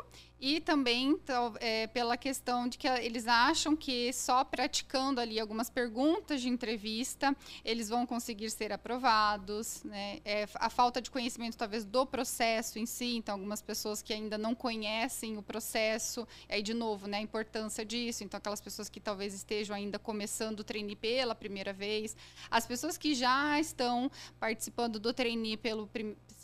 e 0.45 0.59
também 0.59 1.17
é, 1.61 1.87
pela 1.87 2.17
questão 2.17 2.67
de 2.67 2.77
que 2.77 2.85
eles 2.85 3.27
acham 3.27 3.77
que 3.77 4.11
só 4.11 4.43
praticando 4.43 5.21
ali 5.21 5.39
algumas 5.39 5.69
perguntas 5.69 6.41
de 6.41 6.49
entrevista 6.49 7.33
eles 7.63 7.87
vão 7.87 8.05
conseguir 8.05 8.49
ser 8.49 8.73
aprovados. 8.73 9.83
Né? 9.85 10.19
É, 10.25 10.45
a 10.55 10.69
falta 10.69 11.01
de 11.01 11.09
conhecimento, 11.09 11.55
talvez, 11.55 11.85
do 11.85 12.05
processo 12.05 12.77
em 12.77 12.85
si. 12.85 13.15
Então, 13.15 13.35
algumas 13.35 13.61
pessoas 13.61 14.01
que 14.01 14.11
ainda 14.11 14.37
não 14.37 14.53
conhecem 14.53 15.37
o 15.37 15.41
processo. 15.41 16.27
Aí, 16.49 16.61
de 16.61 16.73
novo, 16.73 17.07
né, 17.07 17.19
a 17.19 17.21
importância 17.21 17.85
disso. 17.85 18.25
Então, 18.25 18.37
aquelas 18.37 18.59
pessoas 18.59 18.89
que 18.89 18.99
talvez 18.99 19.33
estejam 19.33 19.73
ainda 19.73 19.97
começando 19.97 20.59
o 20.59 20.63
trainee 20.65 20.97
pela 20.97 21.33
primeira 21.33 21.71
vez. 21.71 22.17
As 22.51 22.65
pessoas 22.65 22.97
que 22.97 23.15
já 23.15 23.57
estão 23.61 23.82
participando 24.39 24.99
do 24.99 25.13
trainee 25.13 25.57
pelo 25.57 25.89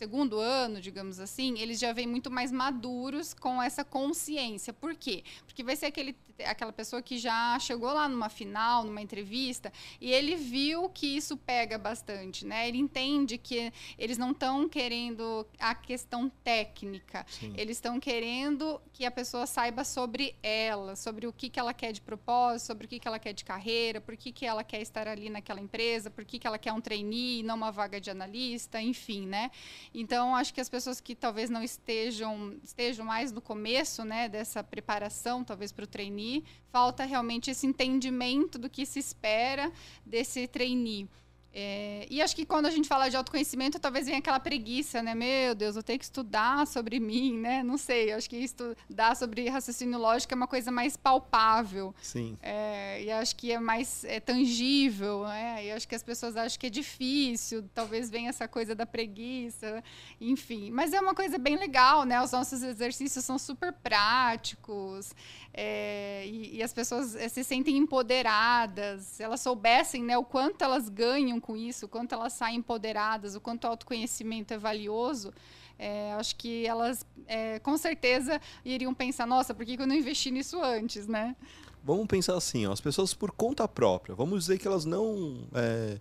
segundo 0.00 0.38
ano, 0.38 0.80
digamos 0.80 1.20
assim, 1.20 1.58
eles 1.58 1.78
já 1.78 1.92
vêm 1.92 2.06
muito 2.06 2.30
mais 2.30 2.50
maduros 2.50 3.34
com 3.34 3.62
essa 3.62 3.84
consciência. 3.84 4.72
Por 4.72 4.94
quê? 4.94 5.22
Porque 5.44 5.62
vai 5.62 5.76
ser 5.76 5.86
aquele, 5.86 6.16
aquela 6.46 6.72
pessoa 6.72 7.02
que 7.02 7.18
já 7.18 7.58
chegou 7.58 7.92
lá 7.92 8.08
numa 8.08 8.30
final, 8.30 8.82
numa 8.82 9.02
entrevista, 9.02 9.70
e 10.00 10.10
ele 10.10 10.36
viu 10.36 10.88
que 10.88 11.06
isso 11.06 11.36
pega 11.36 11.76
bastante, 11.76 12.46
né? 12.46 12.66
Ele 12.66 12.78
entende 12.78 13.36
que 13.36 13.70
eles 13.98 14.16
não 14.16 14.30
estão 14.30 14.66
querendo 14.70 15.46
a 15.58 15.74
questão 15.74 16.30
técnica, 16.42 17.26
Sim. 17.28 17.52
eles 17.58 17.76
estão 17.76 18.00
querendo 18.00 18.80
que 18.94 19.04
a 19.04 19.10
pessoa 19.10 19.46
saiba 19.46 19.84
sobre 19.84 20.34
ela, 20.42 20.96
sobre 20.96 21.26
o 21.26 21.32
que, 21.32 21.50
que 21.50 21.60
ela 21.60 21.74
quer 21.74 21.92
de 21.92 22.00
propósito, 22.00 22.68
sobre 22.68 22.86
o 22.86 22.88
que, 22.88 22.98
que 22.98 23.06
ela 23.06 23.18
quer 23.18 23.34
de 23.34 23.44
carreira, 23.44 24.00
por 24.00 24.16
que, 24.16 24.32
que 24.32 24.46
ela 24.46 24.64
quer 24.64 24.80
estar 24.80 25.06
ali 25.06 25.28
naquela 25.28 25.60
empresa, 25.60 26.10
por 26.10 26.24
que, 26.24 26.38
que 26.38 26.46
ela 26.46 26.58
quer 26.58 26.72
um 26.72 26.80
trainee, 26.80 27.29
não 27.42 27.54
uma 27.56 27.70
vaga 27.70 28.00
de 28.00 28.10
analista, 28.10 28.80
enfim, 28.80 29.26
né? 29.26 29.50
Então, 29.94 30.34
acho 30.34 30.52
que 30.52 30.60
as 30.60 30.68
pessoas 30.68 31.00
que 31.00 31.14
talvez 31.14 31.48
não 31.48 31.62
estejam, 31.62 32.54
estejam 32.62 33.04
mais 33.06 33.32
no 33.32 33.40
começo 33.40 34.04
né, 34.04 34.28
dessa 34.28 34.62
preparação, 34.62 35.44
talvez 35.44 35.72
para 35.72 35.84
o 35.84 35.86
trainee, 35.86 36.44
falta 36.70 37.04
realmente 37.04 37.50
esse 37.50 37.66
entendimento 37.66 38.58
do 38.58 38.68
que 38.68 38.84
se 38.84 38.98
espera 38.98 39.72
desse 40.04 40.46
trainee. 40.46 41.08
É, 41.52 42.06
e 42.08 42.22
acho 42.22 42.34
que 42.36 42.46
quando 42.46 42.66
a 42.66 42.70
gente 42.70 42.86
fala 42.86 43.08
de 43.08 43.16
autoconhecimento, 43.16 43.78
talvez 43.78 44.06
venha 44.06 44.18
aquela 44.18 44.38
preguiça, 44.38 45.02
né? 45.02 45.14
Meu 45.14 45.54
Deus, 45.54 45.74
eu 45.74 45.82
tenho 45.82 45.98
que 45.98 46.04
estudar 46.04 46.66
sobre 46.66 47.00
mim, 47.00 47.38
né? 47.38 47.62
Não 47.62 47.76
sei, 47.76 48.12
acho 48.12 48.30
que 48.30 48.36
estudar 48.36 49.16
sobre 49.16 49.48
raciocínio 49.48 49.98
lógico 49.98 50.32
é 50.32 50.36
uma 50.36 50.46
coisa 50.46 50.70
mais 50.70 50.96
palpável. 50.96 51.94
Sim. 52.00 52.38
É, 52.40 53.02
e 53.02 53.10
acho 53.10 53.34
que 53.34 53.50
é 53.50 53.58
mais 53.58 54.04
é, 54.04 54.20
tangível, 54.20 55.24
né? 55.24 55.66
E 55.66 55.72
acho 55.72 55.88
que 55.88 55.94
as 55.94 56.02
pessoas 56.02 56.36
acham 56.36 56.58
que 56.58 56.66
é 56.66 56.70
difícil, 56.70 57.68
talvez 57.74 58.08
venha 58.08 58.28
essa 58.28 58.46
coisa 58.46 58.74
da 58.74 58.86
preguiça, 58.86 59.82
enfim. 60.20 60.70
Mas 60.70 60.92
é 60.92 61.00
uma 61.00 61.14
coisa 61.14 61.36
bem 61.36 61.56
legal, 61.56 62.04
né? 62.04 62.22
Os 62.22 62.30
nossos 62.30 62.62
exercícios 62.62 63.24
são 63.24 63.38
super 63.38 63.72
práticos. 63.72 65.12
É, 65.52 66.24
e, 66.26 66.58
e, 66.58 66.62
as 66.62 66.72
pessoas 66.72 67.16
é, 67.16 67.28
se 67.28 67.42
sentem 67.42 67.76
empoderadas, 67.76 69.02
se 69.02 69.22
elas 69.22 69.40
soubessem 69.40 70.02
né, 70.02 70.16
o 70.16 70.24
quanto 70.24 70.62
elas 70.62 70.88
ganham 70.88 71.40
com 71.40 71.56
isso, 71.56 71.86
o 71.86 71.88
quanto 71.88 72.14
elas 72.14 72.32
saem 72.32 72.58
empoderadas, 72.58 73.34
o 73.34 73.40
quanto 73.40 73.64
o 73.64 73.66
autoconhecimento 73.66 74.54
é 74.54 74.58
valioso, 74.58 75.32
é, 75.76 76.12
acho 76.12 76.36
que 76.36 76.66
elas 76.66 77.04
é, 77.26 77.58
com 77.58 77.76
certeza 77.76 78.40
iriam 78.64 78.94
pensar, 78.94 79.26
nossa, 79.26 79.52
por 79.52 79.64
que, 79.64 79.80
eu 79.80 79.86
não 79.86 79.94
investi 79.94 80.30
nisso 80.30 80.62
antes, 80.62 81.06
né? 81.08 81.34
Vamos 81.82 82.06
pensar 82.06 82.36
assim, 82.36 82.66
ó, 82.66 82.72
as 82.72 82.80
pessoas 82.80 83.12
por 83.12 83.32
conta 83.32 83.66
própria, 83.66 84.14
vamos 84.14 84.40
dizer 84.40 84.58
que 84.58 84.68
elas 84.68 84.84
não 84.84 85.48
é, 85.54 85.98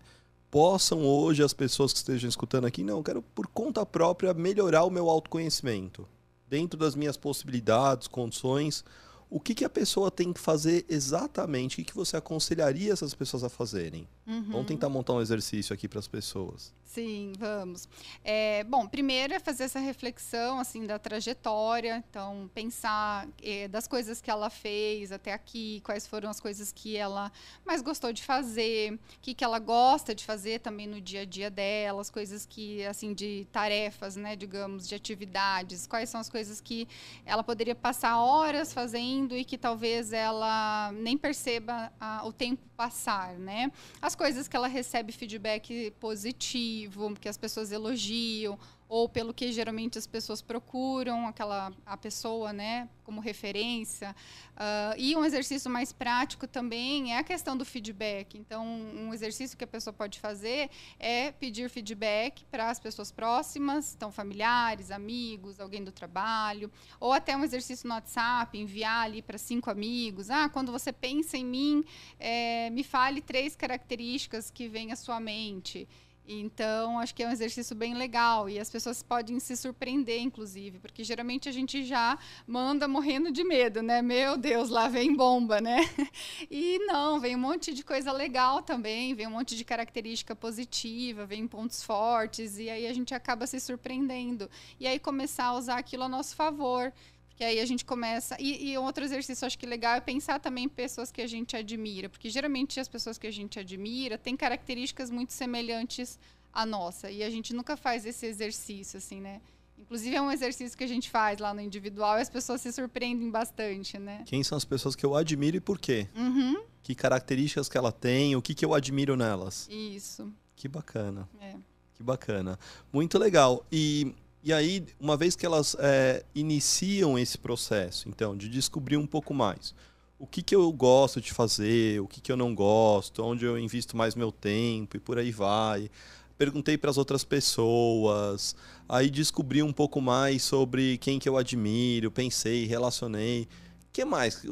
possam 0.52 1.06
hoje, 1.06 1.42
as 1.42 1.54
pessoas 1.54 1.92
que 1.94 2.00
estejam 2.00 2.30
escutando 2.30 2.66
aqui, 2.66 2.84
não, 2.84 2.98
eu 2.98 3.04
quero 3.04 3.22
por 3.22 3.48
conta 3.48 3.86
própria 3.86 4.34
melhorar 4.34 4.84
o 4.84 4.92
meu 4.92 5.10
autoconhecimento, 5.10 6.08
dentro 6.48 6.78
das 6.78 6.96
minhas 6.96 7.16
possibilidades, 7.16 8.08
condições, 8.08 8.84
o 9.30 9.40
que, 9.40 9.54
que 9.54 9.64
a 9.64 9.70
pessoa 9.70 10.10
tem 10.10 10.34
que 10.34 10.40
fazer 10.40 10.86
exatamente? 10.90 11.74
O 11.74 11.76
que, 11.78 11.84
que 11.84 11.96
você 11.96 12.18
aconselharia 12.18 12.92
essas 12.92 13.14
pessoas 13.14 13.44
a 13.44 13.50
fazerem? 13.50 14.08
Uhum. 14.26 14.52
Vamos 14.52 14.68
tentar 14.68 14.90
montar 14.90 15.14
um 15.14 15.22
exercício 15.22 15.74
aqui 15.74 15.88
para 15.88 16.00
as 16.00 16.08
pessoas. 16.08 16.74
Sim, 16.90 17.34
vamos. 17.38 17.88
É, 18.24 18.64
bom, 18.64 18.88
primeiro 18.88 19.32
é 19.32 19.40
fazer 19.40 19.66
essa 19.66 19.78
reflexão 19.78 20.60
assim 20.60 20.88
da 20.88 20.98
trajetória, 20.98 22.04
então 22.10 22.50
pensar 22.52 23.28
é, 23.44 23.68
das 23.68 23.88
coisas 23.88 24.20
que 24.20 24.32
ela 24.32 24.50
fez 24.50 25.12
até 25.12 25.32
aqui, 25.32 25.82
quais 25.86 26.08
foram 26.08 26.32
as 26.32 26.40
coisas 26.40 26.72
que 26.72 26.98
ela 26.98 27.32
mais 27.64 27.84
gostou 27.84 28.12
de 28.12 28.24
fazer, 28.24 28.94
o 28.94 29.00
que, 29.22 29.36
que 29.36 29.44
ela 29.44 29.60
gosta 29.60 30.16
de 30.16 30.26
fazer 30.26 30.62
também 30.62 30.88
no 30.88 31.00
dia 31.00 31.22
a 31.22 31.26
dia 31.26 31.52
dela, 31.52 32.02
as 32.02 32.10
coisas 32.10 32.44
que 32.44 32.84
assim 32.88 33.14
de 33.14 33.48
tarefas, 33.52 34.16
né, 34.16 34.36
digamos, 34.36 34.88
de 34.88 34.96
atividades, 34.96 35.86
quais 35.86 36.10
são 36.10 36.20
as 36.20 36.28
coisas 36.28 36.60
que 36.60 36.88
ela 37.24 37.44
poderia 37.44 37.76
passar 37.76 38.20
horas 38.20 38.74
fazendo 38.74 39.38
e 39.38 39.46
que 39.46 39.60
talvez 39.60 40.12
ela 40.12 40.92
nem 40.94 41.16
perceba 41.16 41.94
a, 42.00 42.26
o 42.26 42.34
tempo 42.34 42.68
passar, 42.80 43.34
né? 43.38 43.70
As 44.02 44.16
coisas 44.16 44.48
que 44.48 44.56
ela 44.56 44.70
recebe 44.70 45.12
feedback 45.12 45.92
positivo, 46.00 46.79
que 47.20 47.28
as 47.28 47.38
pessoas 47.38 47.72
elogiam, 47.72 48.58
ou 48.90 49.08
pelo 49.08 49.32
que 49.32 49.52
geralmente 49.52 50.00
as 50.00 50.08
pessoas 50.08 50.42
procuram 50.42 51.28
aquela 51.28 51.72
a 51.86 51.96
pessoa, 51.96 52.52
né, 52.52 52.90
como 53.04 53.22
referência. 53.22 54.16
Uh, 54.56 54.96
e 54.98 55.16
um 55.16 55.24
exercício 55.24 55.70
mais 55.70 55.94
prático 55.94 56.48
também 56.48 57.14
é 57.14 57.20
a 57.20 57.24
questão 57.24 57.56
do 57.56 57.64
feedback. 57.64 58.36
Então, 58.36 58.66
um 58.66 59.14
exercício 59.14 59.56
que 59.56 59.64
a 59.64 59.68
pessoa 59.68 59.94
pode 59.94 60.20
fazer 60.20 60.72
é 61.00 61.32
pedir 61.32 61.70
feedback 61.70 62.44
para 62.46 62.72
as 62.72 62.80
pessoas 62.80 63.12
próximas, 63.12 63.94
então 63.96 64.12
familiares, 64.12 64.90
amigos, 64.90 65.60
alguém 65.60 65.84
do 65.84 65.92
trabalho, 65.92 66.72
ou 67.00 67.14
até 67.14 67.38
um 67.38 67.44
exercício 67.44 67.88
no 67.88 67.94
WhatsApp, 67.94 68.58
enviar 68.58 69.06
ali 69.06 69.22
para 69.22 69.38
cinco 69.38 69.70
amigos. 69.70 70.32
Ah, 70.32 70.50
quando 70.50 70.72
você 70.72 70.92
pensa 70.92 71.38
em 71.38 71.46
mim, 71.46 71.86
é, 72.20 72.72
me 72.72 72.84
fale 72.84 73.22
três 73.22 73.56
características 73.56 74.50
que 74.50 74.68
vêm 74.68 74.92
à 74.92 74.96
sua 74.96 75.20
mente. 75.20 75.88
Então, 76.32 77.00
acho 77.00 77.16
que 77.16 77.24
é 77.24 77.28
um 77.28 77.32
exercício 77.32 77.76
bem 77.76 77.96
legal 77.96 78.48
e 78.48 78.60
as 78.60 78.70
pessoas 78.70 79.02
podem 79.02 79.40
se 79.40 79.58
surpreender, 79.58 80.22
inclusive, 80.22 80.78
porque 80.78 81.04
geralmente 81.04 81.50
a 81.50 81.52
gente 81.52 81.84
já 81.84 82.20
manda 82.46 82.88
morrendo 82.88 83.32
de 83.32 83.44
medo, 83.44 83.82
né? 83.82 84.00
Meu 84.04 84.38
Deus, 84.38 84.70
lá 84.70 84.88
vem 84.88 85.16
bomba, 85.16 85.60
né? 85.60 85.78
E 86.52 86.78
não, 86.86 87.20
vem 87.20 87.36
um 87.36 87.40
monte 87.40 87.74
de 87.74 87.84
coisa 87.84 88.12
legal 88.12 88.62
também, 88.62 89.16
vem 89.16 89.26
um 89.26 89.32
monte 89.32 89.56
de 89.56 89.66
característica 89.66 90.36
positiva, 90.36 91.26
vem 91.26 91.48
pontos 91.48 91.82
fortes 91.82 92.60
e 92.60 92.70
aí 92.70 92.86
a 92.86 92.94
gente 92.94 93.14
acaba 93.14 93.48
se 93.48 93.60
surpreendendo. 93.60 94.48
E 94.80 94.86
aí 94.86 95.00
começar 95.00 95.46
a 95.46 95.54
usar 95.56 95.78
aquilo 95.80 96.04
a 96.04 96.10
nosso 96.10 96.36
favor. 96.36 96.94
Que 97.40 97.46
aí 97.46 97.62
a 97.62 97.66
gente 97.66 97.86
começa. 97.86 98.36
E, 98.38 98.72
e, 98.72 98.78
outro 98.78 99.02
exercício 99.02 99.48
acho 99.48 99.58
que 99.58 99.66
legal 99.66 99.96
é 99.96 100.02
pensar 100.02 100.42
também 100.42 100.66
em 100.66 100.68
pessoas 100.68 101.10
que 101.10 101.22
a 101.22 101.26
gente 101.26 101.56
admira. 101.56 102.10
Porque 102.10 102.30
geralmente 102.30 102.78
as 102.82 102.90
pessoas 102.90 103.18
que 103.18 103.26
a 103.26 103.32
gente 103.32 103.58
admira 103.58 104.18
têm 104.18 104.36
características 104.36 105.10
muito 105.10 105.32
semelhantes 105.32 106.20
à 106.52 106.66
nossa. 106.66 107.10
E 107.10 107.24
a 107.24 107.30
gente 107.30 107.54
nunca 107.54 107.78
faz 107.78 108.06
esse 108.06 108.26
exercício, 108.26 108.98
assim, 108.98 109.22
né? 109.22 109.40
Inclusive 109.78 110.18
é 110.18 110.22
um 110.22 110.30
exercício 110.30 110.78
que 110.78 110.84
a 110.84 110.88
gente 110.88 111.10
faz 111.10 111.40
lá 111.40 111.54
no 111.54 111.62
individual 111.62 112.18
e 112.18 112.22
as 112.22 112.30
pessoas 112.30 112.60
se 112.60 112.74
surpreendem 112.74 113.32
bastante, 113.32 113.98
né? 113.98 114.22
Quem 114.26 114.44
são 114.44 114.58
as 114.58 114.66
pessoas 114.66 114.94
que 114.94 115.06
eu 115.06 115.16
admiro 115.16 115.56
e 115.56 115.62
por 115.62 115.80
quê? 115.80 116.10
Uhum. 116.18 116.62
Que 116.84 116.94
características 116.94 117.70
que 117.70 117.78
ela 117.78 117.94
tem, 117.94 118.36
o 118.36 118.42
que, 118.42 118.54
que 118.54 118.66
eu 118.66 118.74
admiro 118.74 119.16
nelas. 119.16 119.66
Isso. 119.72 120.30
Que 120.58 120.68
bacana. 120.68 121.30
É. 121.40 121.56
Que 121.94 122.04
bacana. 122.04 122.60
Muito 122.92 123.18
legal. 123.18 123.66
E 123.72 124.14
e 124.44 124.54
aí, 124.54 124.86
uma 125.00 125.18
vez 125.18 125.36
que 125.36 125.46
elas 125.46 125.76
é, 125.80 126.24
iniciam 126.34 127.18
esse 127.18 127.38
processo, 127.38 128.08
então, 128.08 128.36
de 128.36 128.48
descobrir 128.50 128.98
um 128.98 129.08
pouco 129.08 129.34
mais 129.34 129.74
o 130.20 130.28
que, 130.28 130.44
que 130.44 130.54
eu 130.54 130.70
gosto 130.74 131.22
de 131.22 131.32
fazer, 131.32 132.02
o 132.02 132.08
que, 132.08 132.20
que 132.20 132.30
eu 132.32 132.36
não 132.36 132.54
gosto, 132.54 133.24
onde 133.24 133.46
eu 133.46 133.58
invisto 133.58 133.96
mais 133.96 134.16
meu 134.16 134.34
tempo 134.34 134.98
e 134.98 135.00
por 135.00 135.18
aí 135.18 135.32
vai. 135.32 135.90
Perguntei 136.38 136.78
para 136.78 136.90
as 136.90 136.98
outras 136.98 137.24
pessoas, 137.24 138.56
aí 138.88 139.10
descobri 139.10 139.64
um 139.64 139.72
pouco 139.72 140.02
mais 140.02 140.44
sobre 140.44 140.98
quem 140.98 141.20
que 141.20 141.28
eu 141.28 141.38
admiro, 141.38 142.12
pensei, 142.12 142.66
relacionei. 142.66 143.48
Que 143.94 144.04
mais? 144.04 144.44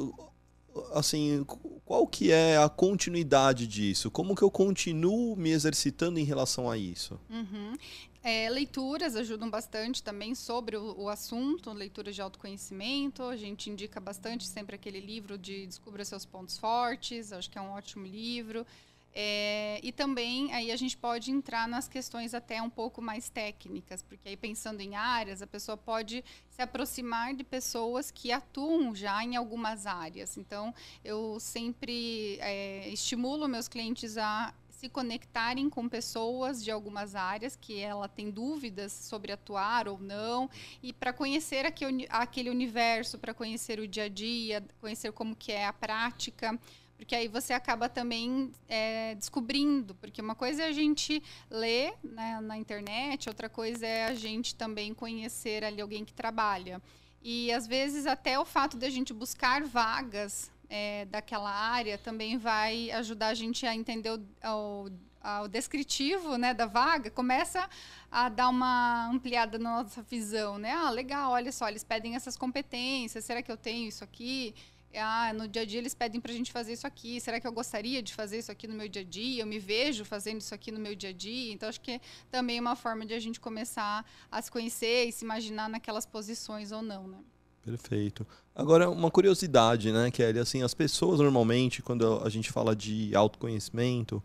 Assim, 0.93 1.45
qual 1.85 2.07
que 2.07 2.31
é 2.31 2.57
a 2.57 2.69
continuidade 2.69 3.67
disso? 3.67 4.09
Como 4.09 4.35
que 4.35 4.41
eu 4.41 4.51
continuo 4.51 5.35
me 5.35 5.51
exercitando 5.51 6.19
em 6.19 6.23
relação 6.23 6.69
a 6.69 6.77
isso? 6.77 7.19
Uhum. 7.29 7.73
É, 8.29 8.49
leituras 8.49 9.15
ajudam 9.15 9.49
bastante 9.49 10.03
também 10.03 10.35
sobre 10.35 10.75
o, 10.75 10.99
o, 10.99 11.07
assunto, 11.07 11.71
leituras 11.71 12.13
de 12.13 12.21
autoconhecimento. 12.21 13.23
A 13.23 13.37
gente 13.37 13.69
indica 13.69 14.01
bastante 14.01 14.45
sempre 14.45 14.75
aquele 14.75 14.99
livro 14.99 15.37
de 15.37 15.65
Descubra 15.65 16.03
Seus 16.03 16.25
Pontos 16.25 16.57
Fortes, 16.57 17.31
acho 17.31 17.49
que 17.49 17.57
é 17.57 17.61
um 17.61 17.71
ótimo 17.71 18.05
livro. 18.05 18.67
É, 19.13 19.79
e 19.81 19.93
também 19.93 20.53
aí 20.53 20.73
a 20.73 20.75
gente 20.75 20.97
pode 20.97 21.31
entrar 21.31 21.69
nas 21.69 21.87
questões 21.87 22.33
até 22.33 22.61
um 22.61 22.69
pouco 22.69 23.01
mais 23.01 23.29
técnicas, 23.29 24.03
porque 24.03 24.27
aí 24.27 24.35
pensando 24.35 24.81
em 24.81 24.97
áreas, 24.97 25.41
a 25.41 25.47
pessoa 25.47 25.77
pode 25.77 26.21
se 26.49 26.61
aproximar 26.61 27.33
de 27.33 27.45
pessoas 27.45 28.11
que 28.11 28.33
atuam 28.33 28.93
já 28.93 29.23
em 29.23 29.37
algumas 29.37 29.85
áreas. 29.87 30.37
Então, 30.37 30.75
eu 31.01 31.39
sempre 31.39 32.37
é, 32.41 32.89
estimulo 32.89 33.47
meus 33.47 33.69
clientes 33.69 34.17
a 34.17 34.53
se 34.77 34.87
conectarem 34.87 35.71
com 35.71 35.89
pessoas 35.89 36.63
de 36.63 36.69
algumas 36.69 37.15
áreas 37.15 37.55
que 37.55 37.79
ela 37.79 38.07
tem 38.07 38.29
dúvidas 38.29 38.91
sobre 38.91 39.31
atuar 39.31 39.87
ou 39.87 39.97
não. 39.97 40.47
E 40.83 40.93
para 40.93 41.11
conhecer 41.11 41.65
aquele 41.65 42.49
universo, 42.51 43.17
para 43.17 43.33
conhecer 43.33 43.79
o 43.79 43.87
dia 43.87 44.03
a 44.03 44.07
dia, 44.07 44.63
conhecer 44.79 45.11
como 45.13 45.35
que 45.35 45.51
é 45.51 45.65
a 45.65 45.73
prática. 45.73 46.59
Porque 46.95 47.15
aí 47.15 47.27
você 47.27 47.53
acaba 47.53 47.89
também 47.89 48.51
é, 48.67 49.15
descobrindo, 49.15 49.95
porque 49.95 50.21
uma 50.21 50.35
coisa 50.35 50.61
é 50.63 50.67
a 50.67 50.71
gente 50.71 51.23
ler 51.49 51.95
né, 52.03 52.39
na 52.41 52.55
internet, 52.55 53.29
outra 53.29 53.49
coisa 53.49 53.85
é 53.85 54.05
a 54.05 54.13
gente 54.13 54.53
também 54.53 54.93
conhecer 54.93 55.63
ali 55.63 55.81
alguém 55.81 56.05
que 56.05 56.13
trabalha. 56.13 56.79
E 57.23 57.51
às 57.51 57.65
vezes 57.65 58.05
até 58.05 58.39
o 58.39 58.45
fato 58.45 58.77
de 58.77 58.85
a 58.85 58.89
gente 58.91 59.11
buscar 59.11 59.63
vagas 59.63 60.51
é, 60.69 61.05
daquela 61.05 61.51
área 61.51 61.97
também 61.97 62.37
vai 62.37 62.91
ajudar 62.91 63.27
a 63.27 63.33
gente 63.33 63.65
a 63.65 63.75
entender 63.75 64.11
o, 64.11 64.19
o, 64.43 64.89
o, 65.43 65.47
descritivo 65.47 66.37
né, 66.37 66.53
da 66.53 66.65
vaga, 66.65 67.09
começa 67.09 67.69
a 68.11 68.29
dar 68.29 68.49
uma 68.49 69.07
ampliada 69.09 69.57
na 69.57 69.83
nossa 69.83 70.01
visão, 70.01 70.57
né? 70.57 70.71
Ah, 70.71 70.89
legal, 70.89 71.31
olha 71.31 71.51
só, 71.51 71.67
eles 71.67 71.83
pedem 71.83 72.15
essas 72.15 72.37
competências, 72.37 73.23
será 73.23 73.41
que 73.41 73.51
eu 73.51 73.57
tenho 73.57 73.87
isso 73.87 74.03
aqui? 74.03 74.53
Ah, 74.95 75.31
no 75.33 75.47
dia 75.47 75.61
a 75.61 75.65
dia 75.65 75.79
eles 75.79 75.93
pedem 75.93 76.19
para 76.19 76.31
a 76.31 76.35
gente 76.35 76.51
fazer 76.51 76.73
isso 76.73 76.87
aqui. 76.87 77.19
Será 77.19 77.39
que 77.39 77.45
eu 77.45 77.51
gostaria 77.51 78.01
de 78.01 78.13
fazer 78.13 78.39
isso 78.39 78.51
aqui 78.51 78.67
no 78.67 78.73
meu 78.73 78.87
dia 78.87 79.01
a 79.01 79.05
dia? 79.05 79.43
Eu 79.43 79.45
me 79.45 79.59
vejo 79.59 80.03
fazendo 80.05 80.39
isso 80.41 80.55
aqui 80.55 80.71
no 80.71 80.79
meu 80.79 80.95
dia 80.95 81.09
a 81.09 81.13
dia. 81.13 81.53
Então, 81.53 81.69
acho 81.69 81.81
que 81.81 81.91
é 81.91 82.01
também 82.31 82.59
uma 82.59 82.75
forma 82.75 83.05
de 83.05 83.13
a 83.13 83.19
gente 83.19 83.39
começar 83.39 84.05
a 84.31 84.41
se 84.41 84.49
conhecer 84.49 85.05
e 85.05 85.11
se 85.11 85.23
imaginar 85.23 85.69
naquelas 85.69 86.05
posições 86.05 86.71
ou 86.71 86.81
não, 86.81 87.07
né? 87.07 87.19
Perfeito. 87.63 88.25
Agora, 88.55 88.89
uma 88.89 89.11
curiosidade, 89.11 89.91
né, 89.91 90.09
Kelly? 90.09 90.39
Assim, 90.39 90.63
as 90.63 90.73
pessoas 90.73 91.19
normalmente, 91.19 91.81
quando 91.81 92.21
a 92.23 92.29
gente 92.29 92.51
fala 92.51 92.75
de 92.75 93.15
autoconhecimento, 93.15 94.23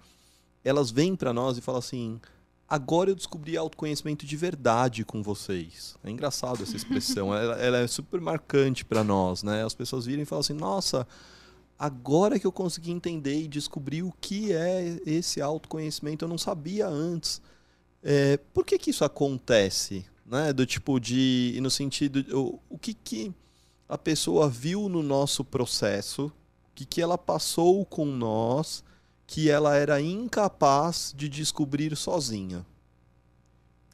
elas 0.64 0.90
vêm 0.90 1.16
para 1.16 1.32
nós 1.32 1.58
e 1.58 1.60
falam 1.60 1.80
assim: 1.80 2.20
agora 2.68 3.10
eu 3.10 3.14
descobri 3.14 3.56
autoconhecimento 3.56 4.24
de 4.24 4.36
verdade 4.36 5.04
com 5.04 5.22
vocês. 5.22 5.96
É 6.02 6.10
engraçado 6.10 6.62
essa 6.62 6.76
expressão, 6.76 7.34
ela, 7.36 7.54
ela, 7.56 7.78
é 7.78 7.86
super 7.86 8.20
marcante 8.20 8.84
para 8.84 9.04
nós, 9.04 9.42
né? 9.42 9.64
As 9.64 9.74
pessoas 9.74 10.06
viram 10.06 10.22
e 10.22 10.26
falam 10.26 10.40
assim: 10.40 10.54
nossa, 10.54 11.06
agora 11.78 12.38
que 12.38 12.46
eu 12.46 12.52
consegui 12.52 12.90
entender 12.90 13.42
e 13.42 13.48
descobrir 13.48 14.02
o 14.02 14.12
que 14.20 14.52
é 14.52 15.00
esse 15.04 15.42
autoconhecimento, 15.42 16.24
eu 16.24 16.28
não 16.28 16.38
sabia 16.38 16.88
antes. 16.88 17.42
É, 18.02 18.38
por 18.54 18.64
que, 18.64 18.78
que 18.78 18.90
isso 18.90 19.04
acontece? 19.04 20.04
Né? 20.32 20.50
Do 20.50 20.64
tipo 20.64 20.98
de. 20.98 21.58
No 21.60 21.70
sentido. 21.70 22.24
O, 22.34 22.58
o 22.70 22.78
que, 22.78 22.94
que 22.94 23.34
a 23.86 23.98
pessoa 23.98 24.48
viu 24.48 24.88
no 24.88 25.02
nosso 25.02 25.44
processo, 25.44 26.28
o 26.28 26.74
que, 26.74 26.86
que 26.86 27.02
ela 27.02 27.18
passou 27.18 27.84
com 27.84 28.06
nós, 28.06 28.82
que 29.26 29.50
ela 29.50 29.76
era 29.76 30.00
incapaz 30.00 31.12
de 31.14 31.28
descobrir 31.28 31.94
sozinha? 31.94 32.64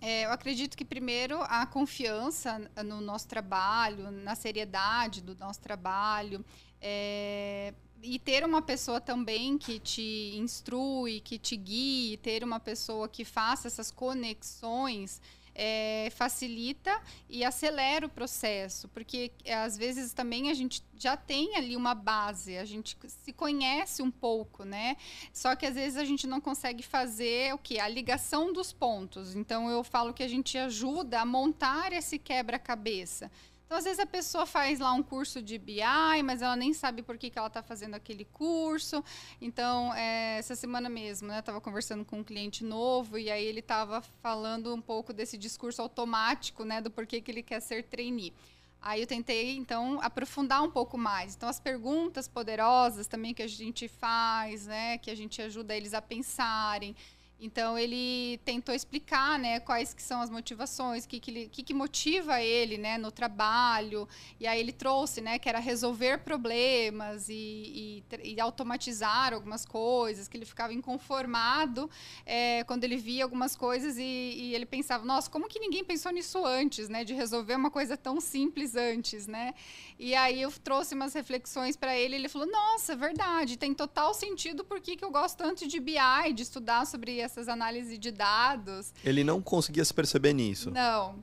É, 0.00 0.26
eu 0.26 0.30
acredito 0.30 0.76
que 0.76 0.84
primeiro 0.84 1.42
a 1.42 1.66
confiança 1.66 2.70
no 2.84 3.00
nosso 3.00 3.26
trabalho, 3.26 4.12
na 4.12 4.36
seriedade 4.36 5.20
do 5.20 5.34
nosso 5.34 5.60
trabalho, 5.60 6.44
é, 6.80 7.74
e 8.00 8.16
ter 8.16 8.44
uma 8.44 8.62
pessoa 8.62 9.00
também 9.00 9.58
que 9.58 9.80
te 9.80 10.36
instrui, 10.36 11.20
que 11.20 11.36
te 11.36 11.56
guie, 11.56 12.16
ter 12.18 12.44
uma 12.44 12.60
pessoa 12.60 13.08
que 13.08 13.24
faça 13.24 13.66
essas 13.66 13.90
conexões 13.90 15.20
é, 15.58 16.08
facilita 16.14 17.02
e 17.28 17.44
acelera 17.44 18.06
o 18.06 18.08
processo, 18.08 18.86
porque 18.88 19.32
é, 19.44 19.54
às 19.54 19.76
vezes 19.76 20.12
também 20.12 20.50
a 20.50 20.54
gente 20.54 20.84
já 20.96 21.16
tem 21.16 21.56
ali 21.56 21.74
uma 21.74 21.96
base, 21.96 22.56
a 22.56 22.64
gente 22.64 22.96
se 23.08 23.32
conhece 23.32 24.00
um 24.00 24.10
pouco, 24.10 24.64
né? 24.64 24.96
Só 25.32 25.56
que 25.56 25.66
às 25.66 25.74
vezes 25.74 25.98
a 25.98 26.04
gente 26.04 26.28
não 26.28 26.40
consegue 26.40 26.84
fazer 26.84 27.52
o 27.52 27.58
que? 27.58 27.80
A 27.80 27.88
ligação 27.88 28.52
dos 28.52 28.72
pontos. 28.72 29.34
Então 29.34 29.68
eu 29.68 29.82
falo 29.82 30.14
que 30.14 30.22
a 30.22 30.28
gente 30.28 30.56
ajuda 30.56 31.20
a 31.20 31.26
montar 31.26 31.92
esse 31.92 32.18
quebra-cabeça. 32.18 33.28
Então, 33.68 33.76
às 33.76 33.84
vezes 33.84 33.98
a 33.98 34.06
pessoa 34.06 34.46
faz 34.46 34.80
lá 34.80 34.94
um 34.94 35.02
curso 35.02 35.42
de 35.42 35.58
BI, 35.58 35.82
mas 36.24 36.40
ela 36.40 36.56
nem 36.56 36.72
sabe 36.72 37.02
por 37.02 37.18
que, 37.18 37.28
que 37.28 37.38
ela 37.38 37.48
está 37.48 37.62
fazendo 37.62 37.96
aquele 37.96 38.24
curso. 38.24 39.04
Então, 39.42 39.92
é, 39.92 40.38
essa 40.38 40.56
semana 40.56 40.88
mesmo, 40.88 41.28
né, 41.28 41.40
estava 41.40 41.60
conversando 41.60 42.02
com 42.02 42.20
um 42.20 42.24
cliente 42.24 42.64
novo 42.64 43.18
e 43.18 43.30
aí 43.30 43.44
ele 43.44 43.60
estava 43.60 44.00
falando 44.22 44.74
um 44.74 44.80
pouco 44.80 45.12
desse 45.12 45.36
discurso 45.36 45.82
automático, 45.82 46.64
né, 46.64 46.80
do 46.80 46.90
porquê 46.90 47.20
que 47.20 47.30
ele 47.30 47.42
quer 47.42 47.60
ser 47.60 47.82
trainee. 47.82 48.32
Aí 48.80 49.02
eu 49.02 49.06
tentei, 49.06 49.54
então, 49.58 50.00
aprofundar 50.00 50.62
um 50.62 50.70
pouco 50.70 50.96
mais. 50.96 51.36
Então, 51.36 51.46
as 51.46 51.60
perguntas 51.60 52.26
poderosas 52.26 53.06
também 53.06 53.34
que 53.34 53.42
a 53.42 53.46
gente 53.46 53.86
faz, 53.86 54.66
né, 54.66 54.96
que 54.96 55.10
a 55.10 55.14
gente 55.14 55.42
ajuda 55.42 55.76
eles 55.76 55.92
a 55.92 56.00
pensarem. 56.00 56.96
Então 57.40 57.78
ele 57.78 58.38
tentou 58.44 58.74
explicar, 58.74 59.38
né, 59.38 59.60
quais 59.60 59.94
que 59.94 60.02
são 60.02 60.20
as 60.20 60.28
motivações, 60.28 61.04
o 61.04 61.08
que 61.08 61.20
que, 61.20 61.48
que, 61.48 61.62
que, 61.62 61.74
motiva 61.74 62.42
ele, 62.42 62.76
né, 62.76 62.98
no 62.98 63.12
trabalho. 63.12 64.08
E 64.40 64.46
aí 64.46 64.58
ele 64.58 64.72
trouxe, 64.72 65.20
né, 65.20 65.38
que 65.38 65.48
era 65.48 65.60
resolver 65.60 66.18
problemas 66.18 67.28
e, 67.28 68.02
e, 68.12 68.34
e 68.34 68.40
automatizar 68.40 69.32
algumas 69.32 69.64
coisas, 69.64 70.26
que 70.26 70.36
ele 70.36 70.44
ficava 70.44 70.72
inconformado 70.72 71.88
é, 72.26 72.64
quando 72.64 72.82
ele 72.82 72.96
via 72.96 73.22
algumas 73.22 73.54
coisas 73.54 73.96
e, 73.98 74.02
e, 74.02 74.54
ele 74.54 74.66
pensava, 74.66 75.04
nossa, 75.04 75.30
como 75.30 75.46
que 75.48 75.60
ninguém 75.60 75.84
pensou 75.84 76.10
nisso 76.10 76.44
antes, 76.44 76.88
né, 76.88 77.04
de 77.04 77.14
resolver 77.14 77.54
uma 77.54 77.70
coisa 77.70 77.96
tão 77.96 78.20
simples 78.20 78.74
antes, 78.74 79.28
né? 79.28 79.54
E 79.96 80.14
aí 80.14 80.42
eu 80.42 80.50
trouxe 80.50 80.94
umas 80.94 81.14
reflexões 81.14 81.76
para 81.76 81.96
ele, 81.96 82.16
ele 82.16 82.28
falou, 82.28 82.50
nossa, 82.50 82.96
verdade, 82.96 83.56
tem 83.56 83.72
total 83.72 84.12
sentido 84.12 84.64
por 84.64 84.80
que, 84.80 84.96
que 84.96 85.04
eu 85.04 85.10
gosto 85.10 85.36
tanto 85.36 85.68
de 85.68 85.78
BI, 85.78 86.32
de 86.34 86.42
estudar 86.42 86.84
sobre 86.84 87.27
essas 87.30 87.48
análises 87.48 87.98
de 87.98 88.10
dados. 88.10 88.92
Ele 89.04 89.22
não 89.22 89.40
conseguia 89.40 89.84
se 89.84 89.94
perceber 89.94 90.32
nisso. 90.32 90.70
Não. 90.70 91.22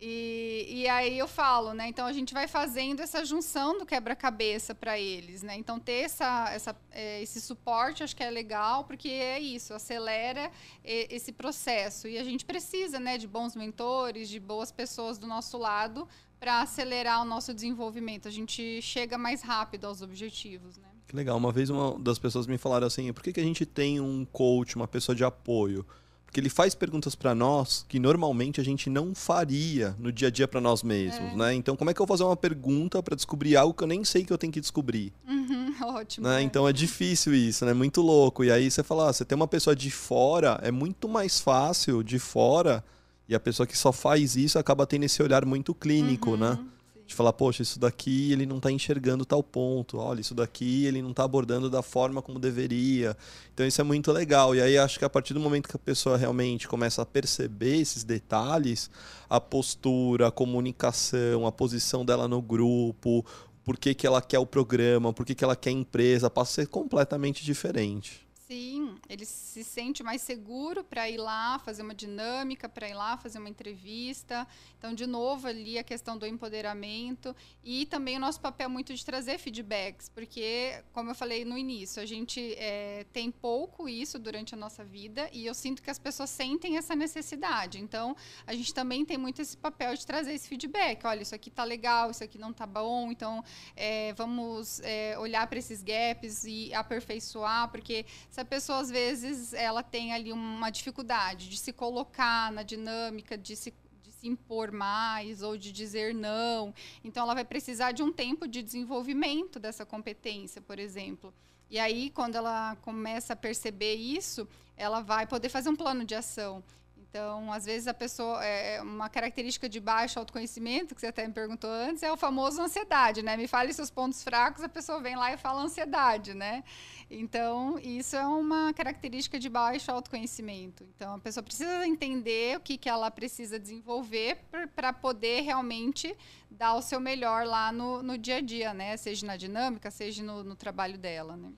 E, 0.00 0.66
e 0.68 0.88
aí 0.88 1.18
eu 1.18 1.26
falo, 1.26 1.74
né? 1.74 1.88
Então 1.88 2.06
a 2.06 2.12
gente 2.12 2.32
vai 2.32 2.46
fazendo 2.46 3.00
essa 3.00 3.24
junção 3.24 3.78
do 3.78 3.84
quebra-cabeça 3.84 4.72
para 4.72 4.96
eles, 4.98 5.42
né? 5.42 5.56
Então 5.56 5.80
ter 5.80 6.04
essa, 6.04 6.50
essa, 6.52 6.76
é, 6.92 7.20
esse 7.20 7.40
suporte 7.40 8.04
acho 8.04 8.14
que 8.14 8.22
é 8.22 8.30
legal, 8.30 8.84
porque 8.84 9.08
é 9.08 9.40
isso, 9.40 9.74
acelera 9.74 10.52
esse 10.84 11.32
processo. 11.32 12.06
E 12.06 12.16
a 12.16 12.22
gente 12.22 12.44
precisa, 12.44 13.00
né, 13.00 13.18
de 13.18 13.26
bons 13.26 13.56
mentores, 13.56 14.28
de 14.28 14.38
boas 14.38 14.70
pessoas 14.70 15.18
do 15.18 15.26
nosso 15.26 15.58
lado 15.58 16.06
para 16.38 16.60
acelerar 16.60 17.20
o 17.20 17.24
nosso 17.24 17.52
desenvolvimento. 17.52 18.28
A 18.28 18.30
gente 18.30 18.80
chega 18.80 19.18
mais 19.18 19.42
rápido 19.42 19.86
aos 19.86 20.00
objetivos, 20.00 20.76
né? 20.76 20.87
Que 21.08 21.16
legal. 21.16 21.38
Uma 21.38 21.50
vez 21.50 21.70
uma 21.70 21.98
das 21.98 22.18
pessoas 22.18 22.46
me 22.46 22.58
falaram 22.58 22.86
assim: 22.86 23.10
por 23.12 23.22
que, 23.22 23.32
que 23.32 23.40
a 23.40 23.44
gente 23.44 23.64
tem 23.64 23.98
um 23.98 24.26
coach, 24.26 24.76
uma 24.76 24.86
pessoa 24.86 25.16
de 25.16 25.24
apoio? 25.24 25.84
Porque 26.26 26.38
ele 26.38 26.50
faz 26.50 26.74
perguntas 26.74 27.14
para 27.14 27.34
nós 27.34 27.86
que 27.88 27.98
normalmente 27.98 28.60
a 28.60 28.64
gente 28.64 28.90
não 28.90 29.14
faria 29.14 29.96
no 29.98 30.12
dia 30.12 30.28
a 30.28 30.30
dia 30.30 30.46
para 30.46 30.60
nós 30.60 30.82
mesmos, 30.82 31.32
é. 31.32 31.36
né? 31.36 31.54
Então, 31.54 31.74
como 31.74 31.88
é 31.88 31.94
que 31.94 32.02
eu 32.02 32.04
vou 32.04 32.14
fazer 32.14 32.28
uma 32.28 32.36
pergunta 32.36 33.02
para 33.02 33.16
descobrir 33.16 33.56
algo 33.56 33.72
que 33.72 33.82
eu 33.82 33.88
nem 33.88 34.04
sei 34.04 34.22
que 34.22 34.30
eu 34.30 34.36
tenho 34.36 34.52
que 34.52 34.60
descobrir? 34.60 35.10
Uhum, 35.26 35.74
ótimo. 35.96 36.28
Né? 36.28 36.40
É. 36.40 36.42
Então 36.42 36.68
é 36.68 36.72
difícil 36.74 37.34
isso, 37.34 37.64
né? 37.64 37.72
Muito 37.72 38.02
louco. 38.02 38.44
E 38.44 38.52
aí 38.52 38.70
você 38.70 38.82
fala, 38.82 39.08
ah, 39.08 39.12
você 39.12 39.24
tem 39.24 39.34
uma 39.34 39.48
pessoa 39.48 39.74
de 39.74 39.90
fora, 39.90 40.60
é 40.62 40.70
muito 40.70 41.08
mais 41.08 41.40
fácil 41.40 42.02
de 42.02 42.18
fora. 42.18 42.84
E 43.26 43.34
a 43.34 43.40
pessoa 43.40 43.66
que 43.66 43.76
só 43.76 43.90
faz 43.90 44.36
isso 44.36 44.58
acaba 44.58 44.86
tendo 44.86 45.04
esse 45.04 45.22
olhar 45.22 45.46
muito 45.46 45.74
clínico, 45.74 46.36
né? 46.36 46.50
uhum. 46.50 46.62
né? 46.62 46.68
De 47.08 47.14
falar, 47.14 47.32
poxa, 47.32 47.62
isso 47.62 47.80
daqui 47.80 48.30
ele 48.32 48.44
não 48.44 48.58
está 48.58 48.70
enxergando 48.70 49.24
tal 49.24 49.42
ponto, 49.42 49.96
olha, 49.96 50.20
isso 50.20 50.34
daqui 50.34 50.84
ele 50.84 51.00
não 51.00 51.10
está 51.10 51.24
abordando 51.24 51.70
da 51.70 51.80
forma 51.80 52.20
como 52.20 52.38
deveria. 52.38 53.16
Então 53.54 53.66
isso 53.66 53.80
é 53.80 53.84
muito 53.84 54.12
legal. 54.12 54.54
E 54.54 54.60
aí 54.60 54.76
acho 54.76 54.98
que 54.98 55.06
a 55.06 55.08
partir 55.08 55.32
do 55.32 55.40
momento 55.40 55.70
que 55.70 55.76
a 55.76 55.78
pessoa 55.78 56.18
realmente 56.18 56.68
começa 56.68 57.00
a 57.00 57.06
perceber 57.06 57.78
esses 57.78 58.04
detalhes, 58.04 58.90
a 59.28 59.40
postura, 59.40 60.28
a 60.28 60.30
comunicação, 60.30 61.46
a 61.46 61.50
posição 61.50 62.04
dela 62.04 62.28
no 62.28 62.42
grupo, 62.42 63.24
por 63.64 63.78
que, 63.78 63.94
que 63.94 64.06
ela 64.06 64.20
quer 64.20 64.38
o 64.38 64.46
programa, 64.46 65.10
por 65.10 65.24
que, 65.24 65.34
que 65.34 65.42
ela 65.42 65.56
quer 65.56 65.70
a 65.70 65.72
empresa, 65.72 66.28
passa 66.28 66.50
a 66.50 66.54
ser 66.56 66.66
completamente 66.66 67.42
diferente. 67.42 68.27
Sim, 68.48 68.96
ele 69.10 69.26
se 69.26 69.62
sente 69.62 70.02
mais 70.02 70.22
seguro 70.22 70.82
para 70.82 71.06
ir 71.06 71.18
lá 71.18 71.58
fazer 71.58 71.82
uma 71.82 71.94
dinâmica, 71.94 72.66
para 72.66 72.88
ir 72.88 72.94
lá 72.94 73.14
fazer 73.18 73.38
uma 73.38 73.48
entrevista. 73.50 74.48
Então, 74.78 74.94
de 74.94 75.06
novo, 75.06 75.46
ali 75.46 75.76
a 75.76 75.84
questão 75.84 76.16
do 76.16 76.26
empoderamento 76.26 77.36
e 77.62 77.84
também 77.84 78.16
o 78.16 78.20
nosso 78.20 78.40
papel 78.40 78.70
muito 78.70 78.94
de 78.94 79.04
trazer 79.04 79.36
feedbacks, 79.36 80.08
porque, 80.08 80.82
como 80.94 81.10
eu 81.10 81.14
falei 81.14 81.44
no 81.44 81.58
início, 81.58 82.02
a 82.02 82.06
gente 82.06 82.54
é, 82.54 83.04
tem 83.12 83.30
pouco 83.30 83.86
isso 83.86 84.18
durante 84.18 84.54
a 84.54 84.56
nossa 84.56 84.82
vida 84.82 85.28
e 85.30 85.44
eu 85.44 85.52
sinto 85.52 85.82
que 85.82 85.90
as 85.90 85.98
pessoas 85.98 86.30
sentem 86.30 86.78
essa 86.78 86.96
necessidade. 86.96 87.78
Então, 87.78 88.16
a 88.46 88.54
gente 88.54 88.72
também 88.72 89.04
tem 89.04 89.18
muito 89.18 89.42
esse 89.42 89.58
papel 89.58 89.94
de 89.94 90.06
trazer 90.06 90.32
esse 90.32 90.48
feedback. 90.48 91.04
Olha, 91.04 91.20
isso 91.20 91.34
aqui 91.34 91.50
está 91.50 91.64
legal, 91.64 92.10
isso 92.10 92.24
aqui 92.24 92.38
não 92.38 92.52
está 92.52 92.66
bom. 92.66 93.12
Então, 93.12 93.44
é, 93.76 94.14
vamos 94.14 94.80
é, 94.80 95.18
olhar 95.18 95.46
para 95.46 95.58
esses 95.58 95.82
gaps 95.82 96.44
e 96.44 96.72
aperfeiçoar, 96.72 97.70
porque 97.70 98.06
se 98.38 98.42
a 98.42 98.44
pessoa 98.44 98.78
às 98.78 98.88
vezes 98.88 99.52
ela 99.52 99.82
tem 99.82 100.12
ali 100.12 100.32
uma 100.32 100.70
dificuldade 100.70 101.48
de 101.48 101.56
se 101.56 101.72
colocar 101.72 102.52
na 102.52 102.62
dinâmica, 102.62 103.36
de 103.36 103.56
se, 103.56 103.74
de 104.00 104.12
se 104.12 104.28
impor 104.28 104.70
mais 104.70 105.42
ou 105.42 105.56
de 105.58 105.72
dizer 105.72 106.14
não, 106.14 106.72
então 107.02 107.24
ela 107.24 107.34
vai 107.34 107.44
precisar 107.44 107.90
de 107.90 108.00
um 108.00 108.12
tempo 108.12 108.46
de 108.46 108.62
desenvolvimento 108.62 109.58
dessa 109.58 109.84
competência, 109.84 110.62
por 110.62 110.78
exemplo. 110.78 111.34
E 111.68 111.80
aí, 111.80 112.10
quando 112.10 112.36
ela 112.36 112.76
começa 112.76 113.32
a 113.32 113.36
perceber 113.36 113.96
isso, 113.96 114.46
ela 114.76 115.00
vai 115.00 115.26
poder 115.26 115.48
fazer 115.48 115.70
um 115.70 115.76
plano 115.76 116.04
de 116.04 116.14
ação. 116.14 116.62
Então, 117.10 117.50
às 117.50 117.64
vezes 117.64 117.88
a 117.88 117.94
pessoa 117.94 118.44
é, 118.44 118.76
é 118.76 118.82
uma 118.82 119.08
característica 119.08 119.66
de 119.66 119.80
baixo 119.80 120.18
autoconhecimento, 120.18 120.94
que 120.94 121.00
você 121.00 121.06
até 121.06 121.26
me 121.26 121.32
perguntou 121.32 121.70
antes, 121.70 122.02
é 122.02 122.12
o 122.12 122.18
famoso 122.18 122.60
ansiedade, 122.60 123.22
né? 123.22 123.34
Me 123.36 123.48
fale 123.48 123.72
seus 123.72 123.90
pontos 123.90 124.22
fracos, 124.22 124.62
a 124.62 124.68
pessoa 124.68 125.00
vem 125.00 125.16
lá 125.16 125.32
e 125.32 125.38
fala 125.38 125.62
ansiedade, 125.62 126.34
né? 126.34 126.62
Então, 127.10 127.78
isso 127.78 128.14
é 128.14 128.26
uma 128.26 128.74
característica 128.74 129.38
de 129.38 129.48
baixo 129.48 129.90
autoconhecimento. 129.90 130.84
Então, 130.94 131.14
a 131.14 131.18
pessoa 131.18 131.42
precisa 131.42 131.86
entender 131.86 132.58
o 132.58 132.60
que, 132.60 132.76
que 132.76 132.88
ela 132.88 133.10
precisa 133.10 133.58
desenvolver 133.58 134.36
para 134.76 134.92
poder 134.92 135.40
realmente 135.40 136.14
dar 136.50 136.74
o 136.74 136.82
seu 136.82 137.00
melhor 137.00 137.46
lá 137.46 137.72
no, 137.72 138.02
no 138.02 138.18
dia 138.18 138.36
a 138.36 138.40
dia, 138.42 138.74
né? 138.74 138.96
Seja 138.98 139.26
na 139.26 139.36
dinâmica, 139.36 139.90
seja 139.90 140.22
no, 140.22 140.44
no 140.44 140.54
trabalho 140.54 140.98
dela, 140.98 141.36
né? 141.36 141.50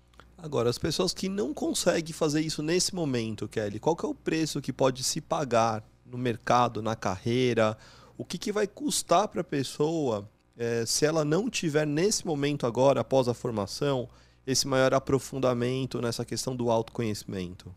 Agora, 0.43 0.71
as 0.71 0.79
pessoas 0.79 1.13
que 1.13 1.29
não 1.29 1.53
conseguem 1.53 2.15
fazer 2.15 2.41
isso 2.41 2.63
nesse 2.63 2.95
momento, 2.95 3.47
Kelly, 3.47 3.79
qual 3.79 3.95
que 3.95 4.07
é 4.07 4.09
o 4.09 4.15
preço 4.15 4.61
que 4.63 4.73
pode 4.73 5.05
se 5.05 5.21
pagar 5.21 5.85
no 6.07 6.17
mercado, 6.17 6.81
na 6.81 6.97
carreira? 6.97 7.77
O 8.17 8.25
que, 8.25 8.39
que 8.39 8.51
vai 8.51 8.67
custar 8.67 9.29
para 9.29 9.43
a 9.43 9.45
pessoa 9.45 10.27
é, 10.57 10.87
se 10.87 11.05
ela 11.05 11.27
não 11.27 11.51
tiver 11.51 11.87
nesse 11.87 12.27
momento 12.27 12.67
agora, 12.67 13.03
após 13.03 13.29
a 13.29 13.35
formação, 13.35 14.09
esse 14.47 14.67
maior 14.67 14.95
aprofundamento 14.95 16.01
nessa 16.01 16.25
questão 16.25 16.57
do 16.57 16.71
autoconhecimento? 16.71 17.75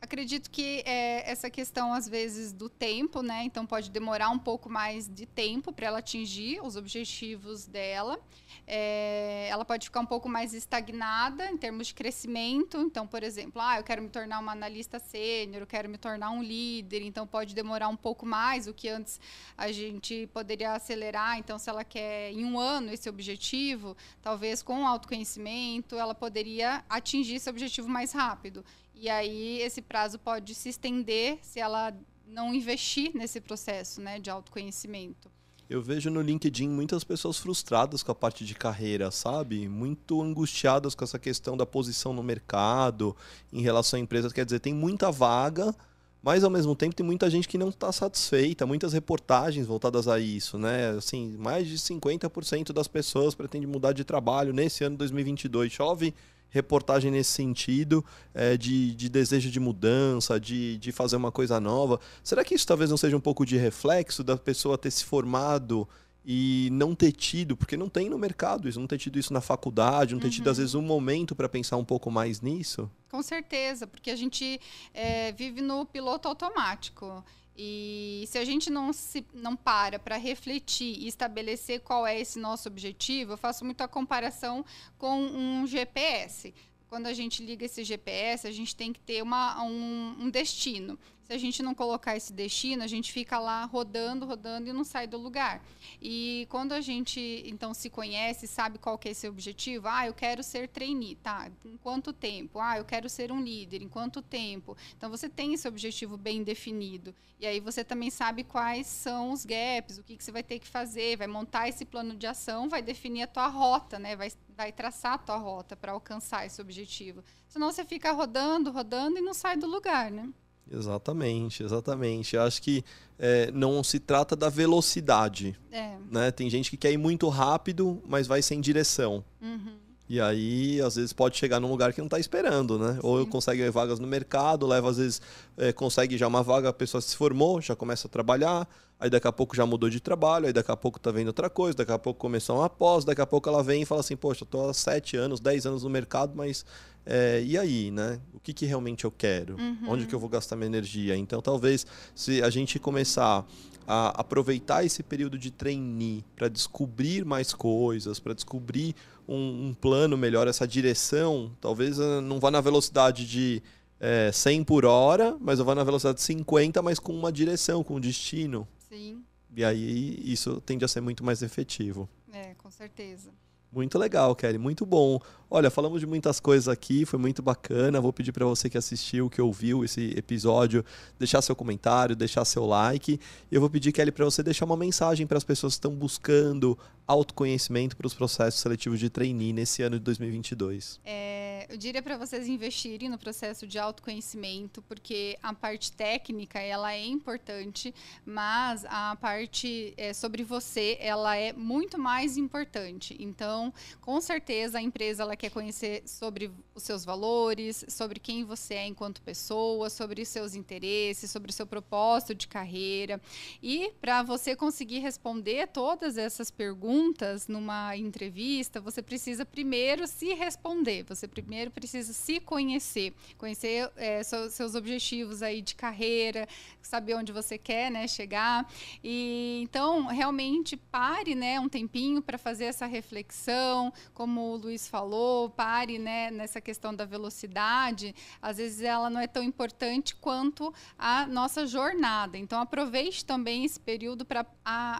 Acredito 0.00 0.48
que 0.48 0.84
é, 0.86 1.28
essa 1.28 1.50
questão, 1.50 1.92
às 1.92 2.08
vezes, 2.08 2.52
do 2.52 2.68
tempo, 2.68 3.20
né? 3.20 3.42
Então, 3.42 3.66
pode 3.66 3.90
demorar 3.90 4.30
um 4.30 4.38
pouco 4.38 4.70
mais 4.70 5.08
de 5.08 5.26
tempo 5.26 5.72
para 5.72 5.88
ela 5.88 5.98
atingir 5.98 6.60
os 6.62 6.76
objetivos 6.76 7.66
dela. 7.66 8.16
É, 8.64 9.48
ela 9.50 9.64
pode 9.64 9.86
ficar 9.86 9.98
um 9.98 10.06
pouco 10.06 10.28
mais 10.28 10.54
estagnada 10.54 11.50
em 11.50 11.56
termos 11.56 11.88
de 11.88 11.94
crescimento. 11.94 12.78
Então, 12.78 13.08
por 13.08 13.24
exemplo, 13.24 13.60
ah, 13.60 13.78
eu 13.78 13.82
quero 13.82 14.00
me 14.00 14.08
tornar 14.08 14.38
uma 14.38 14.52
analista 14.52 15.00
sênior, 15.00 15.62
eu 15.62 15.66
quero 15.66 15.88
me 15.88 15.98
tornar 15.98 16.30
um 16.30 16.44
líder. 16.44 17.02
Então, 17.02 17.26
pode 17.26 17.52
demorar 17.52 17.88
um 17.88 17.96
pouco 17.96 18.24
mais, 18.24 18.68
o 18.68 18.72
que 18.72 18.88
antes 18.88 19.20
a 19.56 19.72
gente 19.72 20.28
poderia 20.32 20.74
acelerar. 20.74 21.38
Então, 21.38 21.58
se 21.58 21.68
ela 21.68 21.82
quer 21.82 22.30
em 22.30 22.44
um 22.44 22.56
ano 22.56 22.92
esse 22.92 23.08
objetivo, 23.08 23.96
talvez 24.22 24.62
com 24.62 24.86
autoconhecimento, 24.86 25.96
ela 25.96 26.14
poderia 26.14 26.84
atingir 26.88 27.34
esse 27.34 27.50
objetivo 27.50 27.88
mais 27.88 28.12
rápido. 28.12 28.64
E 29.00 29.08
aí 29.08 29.62
esse 29.62 29.80
prazo 29.80 30.18
pode 30.18 30.56
se 30.56 30.70
estender 30.70 31.38
se 31.40 31.60
ela 31.60 31.94
não 32.26 32.52
investir 32.52 33.12
nesse 33.14 33.40
processo 33.40 34.00
né, 34.00 34.18
de 34.18 34.28
autoconhecimento. 34.28 35.30
Eu 35.70 35.80
vejo 35.80 36.10
no 36.10 36.20
LinkedIn 36.20 36.68
muitas 36.68 37.04
pessoas 37.04 37.38
frustradas 37.38 38.02
com 38.02 38.10
a 38.10 38.14
parte 38.14 38.44
de 38.44 38.54
carreira, 38.54 39.10
sabe? 39.12 39.68
Muito 39.68 40.20
angustiadas 40.20 40.96
com 40.96 41.04
essa 41.04 41.18
questão 41.18 41.56
da 41.56 41.64
posição 41.64 42.12
no 42.12 42.22
mercado, 42.24 43.14
em 43.52 43.62
relação 43.62 43.98
a 43.98 44.02
empresas. 44.02 44.32
Quer 44.32 44.44
dizer, 44.44 44.58
tem 44.58 44.74
muita 44.74 45.12
vaga, 45.12 45.72
mas 46.20 46.42
ao 46.42 46.50
mesmo 46.50 46.74
tempo 46.74 46.96
tem 46.96 47.06
muita 47.06 47.30
gente 47.30 47.46
que 47.46 47.58
não 47.58 47.68
está 47.68 47.92
satisfeita, 47.92 48.66
muitas 48.66 48.94
reportagens 48.94 49.66
voltadas 49.66 50.08
a 50.08 50.18
isso, 50.18 50.58
né? 50.58 50.88
Assim, 50.96 51.36
mais 51.36 51.68
de 51.68 51.78
50% 51.78 52.72
das 52.72 52.88
pessoas 52.88 53.34
pretendem 53.34 53.68
mudar 53.68 53.92
de 53.92 54.04
trabalho 54.04 54.52
nesse 54.52 54.82
ano 54.82 54.96
2022. 54.96 55.70
Chove 55.70 56.14
reportagem 56.50 57.10
nesse 57.10 57.30
sentido, 57.30 58.04
é, 58.34 58.56
de, 58.56 58.94
de 58.94 59.08
desejo 59.08 59.50
de 59.50 59.60
mudança, 59.60 60.38
de, 60.38 60.78
de 60.78 60.92
fazer 60.92 61.16
uma 61.16 61.30
coisa 61.30 61.60
nova. 61.60 62.00
Será 62.22 62.44
que 62.44 62.54
isso 62.54 62.66
talvez 62.66 62.90
não 62.90 62.96
seja 62.96 63.16
um 63.16 63.20
pouco 63.20 63.44
de 63.44 63.56
reflexo 63.56 64.24
da 64.24 64.36
pessoa 64.36 64.78
ter 64.78 64.90
se 64.90 65.04
formado 65.04 65.88
e 66.30 66.68
não 66.72 66.94
ter 66.94 67.12
tido, 67.12 67.56
porque 67.56 67.76
não 67.76 67.88
tem 67.88 68.10
no 68.10 68.18
mercado 68.18 68.68
isso, 68.68 68.78
não 68.78 68.86
ter 68.86 68.98
tido 68.98 69.18
isso 69.18 69.32
na 69.32 69.40
faculdade, 69.40 70.12
não 70.12 70.20
ter 70.20 70.26
uhum. 70.26 70.32
tido 70.32 70.50
às 70.50 70.58
vezes 70.58 70.74
um 70.74 70.82
momento 70.82 71.34
para 71.34 71.48
pensar 71.48 71.78
um 71.78 71.84
pouco 71.84 72.10
mais 72.10 72.42
nisso? 72.42 72.90
Com 73.10 73.22
certeza, 73.22 73.86
porque 73.86 74.10
a 74.10 74.16
gente 74.16 74.60
é, 74.92 75.32
vive 75.32 75.62
no 75.62 75.86
piloto 75.86 76.28
automático. 76.28 77.24
E 77.60 78.24
se 78.28 78.38
a 78.38 78.44
gente 78.44 78.70
não, 78.70 78.92
se, 78.92 79.26
não 79.34 79.56
para 79.56 79.98
para 79.98 80.16
refletir 80.16 80.96
e 80.96 81.08
estabelecer 81.08 81.80
qual 81.80 82.06
é 82.06 82.20
esse 82.20 82.38
nosso 82.38 82.68
objetivo, 82.68 83.32
eu 83.32 83.36
faço 83.36 83.64
muita 83.64 83.88
comparação 83.88 84.64
com 84.96 85.20
um 85.20 85.66
GPS. 85.66 86.54
Quando 86.88 87.08
a 87.08 87.12
gente 87.12 87.44
liga 87.44 87.66
esse 87.66 87.82
GPS, 87.82 88.46
a 88.46 88.52
gente 88.52 88.76
tem 88.76 88.92
que 88.92 89.00
ter 89.00 89.22
uma, 89.22 89.60
um, 89.64 90.16
um 90.20 90.30
destino. 90.30 90.96
Se 91.28 91.34
a 91.34 91.38
gente 91.38 91.62
não 91.62 91.74
colocar 91.74 92.16
esse 92.16 92.32
destino, 92.32 92.82
a 92.82 92.86
gente 92.86 93.12
fica 93.12 93.38
lá 93.38 93.62
rodando, 93.66 94.24
rodando 94.24 94.66
e 94.66 94.72
não 94.72 94.82
sai 94.82 95.06
do 95.06 95.18
lugar. 95.18 95.62
E 96.00 96.46
quando 96.48 96.72
a 96.72 96.80
gente 96.80 97.42
então 97.44 97.74
se 97.74 97.90
conhece, 97.90 98.46
sabe 98.46 98.78
qual 98.78 98.96
que 98.96 99.08
é 99.08 99.10
esse 99.10 99.28
objetivo, 99.28 99.88
ah, 99.88 100.06
eu 100.06 100.14
quero 100.14 100.42
ser 100.42 100.68
trainee, 100.68 101.16
tá? 101.16 101.50
Em 101.66 101.76
quanto 101.76 102.14
tempo? 102.14 102.58
Ah, 102.58 102.78
eu 102.78 102.84
quero 102.86 103.10
ser 103.10 103.30
um 103.30 103.42
líder, 103.42 103.82
em 103.82 103.90
quanto 103.90 104.22
tempo? 104.22 104.74
Então 104.96 105.10
você 105.10 105.28
tem 105.28 105.52
esse 105.52 105.68
objetivo 105.68 106.16
bem 106.16 106.42
definido. 106.42 107.14
E 107.38 107.46
aí 107.46 107.60
você 107.60 107.84
também 107.84 108.08
sabe 108.08 108.42
quais 108.42 108.86
são 108.86 109.30
os 109.30 109.44
gaps, 109.44 109.98
o 109.98 110.02
que, 110.02 110.16
que 110.16 110.24
você 110.24 110.32
vai 110.32 110.42
ter 110.42 110.58
que 110.58 110.66
fazer, 110.66 111.18
vai 111.18 111.26
montar 111.26 111.68
esse 111.68 111.84
plano 111.84 112.16
de 112.16 112.26
ação, 112.26 112.70
vai 112.70 112.80
definir 112.80 113.24
a 113.24 113.26
tua 113.26 113.48
rota, 113.48 113.98
né? 113.98 114.16
Vai, 114.16 114.32
vai 114.56 114.72
traçar 114.72 115.12
a 115.12 115.18
tua 115.18 115.36
rota 115.36 115.76
para 115.76 115.92
alcançar 115.92 116.46
esse 116.46 116.58
objetivo. 116.58 117.22
Senão 117.46 117.70
você 117.70 117.84
fica 117.84 118.12
rodando, 118.12 118.70
rodando 118.70 119.18
e 119.18 119.20
não 119.20 119.34
sai 119.34 119.58
do 119.58 119.66
lugar, 119.66 120.10
né? 120.10 120.32
Exatamente, 120.70 121.62
exatamente. 121.62 122.36
Eu 122.36 122.42
acho 122.42 122.60
que 122.62 122.84
é, 123.18 123.50
não 123.52 123.82
se 123.82 123.98
trata 123.98 124.36
da 124.36 124.48
velocidade. 124.48 125.58
É. 125.72 125.96
Né? 126.10 126.30
Tem 126.30 126.48
gente 126.50 126.70
que 126.70 126.76
quer 126.76 126.92
ir 126.92 126.98
muito 126.98 127.28
rápido, 127.28 128.02
mas 128.06 128.26
vai 128.26 128.42
sem 128.42 128.60
direção. 128.60 129.24
Uhum. 129.40 129.78
E 130.08 130.20
aí, 130.20 130.80
às 130.80 130.96
vezes, 130.96 131.12
pode 131.12 131.36
chegar 131.36 131.60
num 131.60 131.68
lugar 131.68 131.92
que 131.92 132.00
não 132.00 132.06
está 132.06 132.18
esperando, 132.18 132.78
né? 132.78 132.94
Sim. 132.94 133.00
Ou 133.02 133.26
consegue 133.26 133.68
vagas 133.68 133.98
no 133.98 134.06
mercado, 134.06 134.66
leva, 134.66 134.88
às 134.88 134.96
vezes, 134.96 135.20
é, 135.56 135.70
consegue 135.70 136.16
já 136.16 136.26
uma 136.26 136.42
vaga, 136.42 136.70
a 136.70 136.72
pessoa 136.72 137.00
se 137.02 137.14
formou, 137.14 137.60
já 137.60 137.76
começa 137.76 138.08
a 138.08 138.10
trabalhar, 138.10 138.66
aí 138.98 139.10
daqui 139.10 139.28
a 139.28 139.32
pouco 139.32 139.54
já 139.54 139.66
mudou 139.66 139.90
de 139.90 140.00
trabalho, 140.00 140.46
aí 140.46 140.52
daqui 140.52 140.72
a 140.72 140.76
pouco 140.76 140.96
está 140.96 141.10
vendo 141.10 141.26
outra 141.26 141.50
coisa, 141.50 141.76
daqui 141.76 141.92
a 141.92 141.98
pouco 141.98 142.18
começou 142.18 142.56
uma 142.56 142.70
pós, 142.70 143.04
daqui 143.04 143.20
a 143.20 143.26
pouco 143.26 143.50
ela 143.50 143.62
vem 143.62 143.82
e 143.82 143.84
fala 143.84 144.00
assim, 144.00 144.16
poxa, 144.16 144.44
eu 144.44 144.46
tô 144.46 144.66
há 144.70 144.72
sete 144.72 145.14
anos, 145.14 145.40
dez 145.40 145.66
anos 145.66 145.82
no 145.82 145.90
mercado, 145.90 146.32
mas 146.34 146.64
é, 147.10 147.42
e 147.42 147.56
aí, 147.56 147.90
né? 147.90 148.20
O 148.34 148.38
que, 148.38 148.52
que 148.52 148.66
realmente 148.66 149.06
eu 149.06 149.10
quero? 149.10 149.56
Uhum. 149.56 149.88
Onde 149.88 150.06
que 150.06 150.14
eu 150.14 150.20
vou 150.20 150.28
gastar 150.28 150.56
minha 150.56 150.66
energia? 150.66 151.16
Então, 151.16 151.40
talvez, 151.40 151.86
se 152.14 152.42
a 152.42 152.50
gente 152.50 152.78
começar 152.78 153.46
a 153.86 154.20
aproveitar 154.20 154.84
esse 154.84 155.02
período 155.02 155.38
de 155.38 155.50
trainee 155.50 156.22
para 156.36 156.48
descobrir 156.48 157.24
mais 157.24 157.54
coisas, 157.54 158.20
para 158.20 158.34
descobrir 158.34 158.94
um, 159.26 159.68
um, 159.68 159.74
plano 159.74 160.18
melhor, 160.18 160.46
essa 160.46 160.68
direção, 160.68 161.50
talvez 161.58 161.98
eh, 161.98 162.20
não 162.20 162.38
vá 162.38 162.50
na 162.50 162.60
velocidade 162.60 163.26
de 163.26 163.62
é, 163.98 164.30
100 164.30 164.64
por 164.64 164.84
hora, 164.84 165.34
mas 165.40 165.58
eu 165.58 165.64
vá 165.64 165.74
na 165.74 165.84
velocidade 165.84 166.18
de 166.18 166.24
50, 166.24 166.82
mas 166.82 166.98
com 166.98 167.14
uma 167.14 167.32
direção, 167.32 167.82
com 167.82 167.94
um 167.94 168.00
destino. 168.00 168.68
Sim. 168.90 169.24
E 169.56 169.64
aí 169.64 170.20
isso 170.30 170.60
tende 170.60 170.84
a 170.84 170.88
ser 170.88 171.00
muito 171.00 171.24
mais 171.24 171.40
efetivo. 171.40 172.06
É, 172.30 172.52
com 172.58 172.70
certeza. 172.70 173.30
Muito 173.70 173.98
legal, 173.98 174.34
Kelly, 174.34 174.56
muito 174.56 174.86
bom. 174.86 175.20
Olha, 175.50 175.70
falamos 175.70 176.00
de 176.00 176.06
muitas 176.06 176.40
coisas 176.40 176.68
aqui, 176.68 177.04
foi 177.04 177.18
muito 177.18 177.42
bacana. 177.42 178.00
Vou 178.00 178.12
pedir 178.12 178.32
para 178.32 178.46
você 178.46 178.68
que 178.70 178.78
assistiu, 178.78 179.28
que 179.28 179.40
ouviu 179.40 179.84
esse 179.84 180.12
episódio, 180.16 180.84
deixar 181.18 181.42
seu 181.42 181.54
comentário, 181.54 182.16
deixar 182.16 182.44
seu 182.44 182.64
like. 182.64 183.20
Eu 183.50 183.60
vou 183.60 183.68
pedir, 183.68 183.92
Kelly, 183.92 184.10
para 184.10 184.24
você 184.24 184.42
deixar 184.42 184.64
uma 184.64 184.76
mensagem 184.76 185.26
para 185.26 185.36
as 185.36 185.44
pessoas 185.44 185.74
que 185.74 185.78
estão 185.78 185.94
buscando 185.94 186.78
autoconhecimento 187.06 187.96
para 187.96 188.06
os 188.06 188.14
processos 188.14 188.60
seletivos 188.60 188.98
de 188.98 189.10
trainee 189.10 189.52
nesse 189.52 189.82
ano 189.82 189.98
de 189.98 190.04
2022. 190.04 191.00
É, 191.04 191.47
eu 191.68 191.76
diria 191.76 192.02
para 192.02 192.16
vocês 192.16 192.48
investirem 192.48 193.08
no 193.08 193.18
processo 193.18 193.66
de 193.66 193.78
autoconhecimento, 193.78 194.80
porque 194.82 195.38
a 195.42 195.52
parte 195.52 195.92
técnica 195.92 196.58
ela 196.58 196.94
é 196.94 197.06
importante, 197.06 197.94
mas 198.24 198.86
a 198.86 199.16
parte 199.16 199.92
é, 199.96 200.14
sobre 200.14 200.42
você 200.42 200.96
ela 200.98 201.36
é 201.36 201.52
muito 201.52 201.98
mais 201.98 202.36
importante. 202.36 203.14
Então, 203.20 203.72
com 204.00 204.18
certeza 204.20 204.78
a 204.78 204.82
empresa 204.82 205.22
ela 205.22 205.36
quer 205.36 205.50
conhecer 205.50 206.02
sobre 206.06 206.50
os 206.74 206.82
seus 206.82 207.04
valores, 207.04 207.84
sobre 207.88 208.18
quem 208.18 208.44
você 208.44 208.74
é 208.74 208.86
enquanto 208.86 209.20
pessoa, 209.20 209.90
sobre 209.90 210.22
os 210.22 210.28
seus 210.28 210.54
interesses, 210.54 211.30
sobre 211.30 211.50
o 211.50 211.54
seu 211.54 211.66
propósito 211.66 212.34
de 212.34 212.48
carreira. 212.48 213.20
E 213.62 213.92
para 214.00 214.22
você 214.22 214.56
conseguir 214.56 215.00
responder 215.00 215.68
todas 215.68 216.16
essas 216.16 216.50
perguntas 216.50 217.46
numa 217.46 217.96
entrevista, 217.96 218.80
você 218.80 219.02
precisa 219.02 219.44
primeiro 219.44 220.06
se 220.06 220.32
responder, 220.32 221.04
você 221.04 221.28
primeiro 221.28 221.57
precisa 221.70 222.12
se 222.12 222.40
conhecer, 222.40 223.12
conhecer 223.36 223.90
é, 223.96 224.22
seus 224.22 224.74
objetivos 224.74 225.42
aí 225.42 225.60
de 225.60 225.74
carreira, 225.74 226.48
saber 226.80 227.14
onde 227.14 227.32
você 227.32 227.58
quer 227.58 227.90
né, 227.90 228.06
chegar. 228.06 228.66
E 229.02 229.60
então, 229.62 230.06
realmente, 230.06 230.76
pare 230.76 231.34
né, 231.34 231.58
um 231.60 231.68
tempinho 231.68 232.22
para 232.22 232.38
fazer 232.38 232.64
essa 232.64 232.86
reflexão, 232.86 233.92
como 234.14 234.52
o 234.52 234.56
Luiz 234.56 234.88
falou 234.88 235.50
pare 235.50 235.98
né, 235.98 236.30
nessa 236.30 236.60
questão 236.60 236.94
da 236.94 237.04
velocidade, 237.04 238.14
às 238.40 238.58
vezes 238.58 238.82
ela 238.82 239.10
não 239.10 239.20
é 239.20 239.26
tão 239.26 239.42
importante 239.42 240.14
quanto 240.14 240.72
a 240.96 241.26
nossa 241.26 241.66
jornada. 241.66 242.38
Então, 242.38 242.60
aproveite 242.60 243.24
também 243.24 243.64
esse 243.64 243.80
período 243.80 244.24
para 244.24 244.46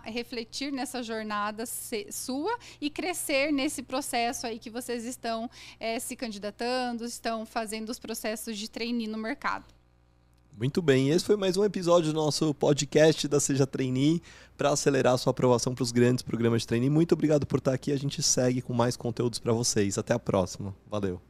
refletir 0.05 0.73
nessa 0.73 1.03
jornada 1.03 1.65
sua 2.11 2.59
e 2.81 2.91
crescer 2.91 3.53
nesse 3.53 3.83
processo 3.83 4.47
aí 4.47 4.59
que 4.59 4.71
vocês 4.71 5.05
estão 5.05 5.51
é, 5.79 5.99
se 5.99 6.17
candidatando, 6.17 6.48
estão 7.13 7.45
fazendo 7.47 7.91
os 7.91 7.99
processos 7.99 8.57
de 8.57 8.71
trainee 8.71 9.07
no 9.07 9.19
mercado. 9.19 9.65
Muito 10.59 10.83
bem, 10.83 11.11
esse 11.11 11.25
foi 11.25 11.37
mais 11.37 11.57
um 11.57 11.65
episódio 11.65 12.13
do 12.13 12.17
nosso 12.17 12.53
podcast 12.53 13.29
da 13.29 13.39
Seja 13.39 13.65
Trainee 13.65 14.21
para 14.57 14.71
acelerar 14.71 15.15
a 15.15 15.19
sua 15.19 15.31
aprovação 15.31 15.73
para 15.73 15.85
os 15.85 15.93
grandes 15.93 16.23
programas 16.23 16.63
de 16.63 16.67
trainee. 16.67 16.91
Muito 16.91 17.13
obrigado 17.13 17.47
por 17.47 17.59
estar 17.59 17.73
aqui. 17.73 17.93
A 17.93 17.97
gente 17.97 18.21
segue 18.25 18.61
com 18.61 18.73
mais 18.73 18.97
conteúdos 18.97 19.39
para 19.39 19.53
vocês. 19.53 19.97
Até 19.97 20.15
a 20.15 20.19
próxima. 20.19 20.75
Valeu. 20.91 21.21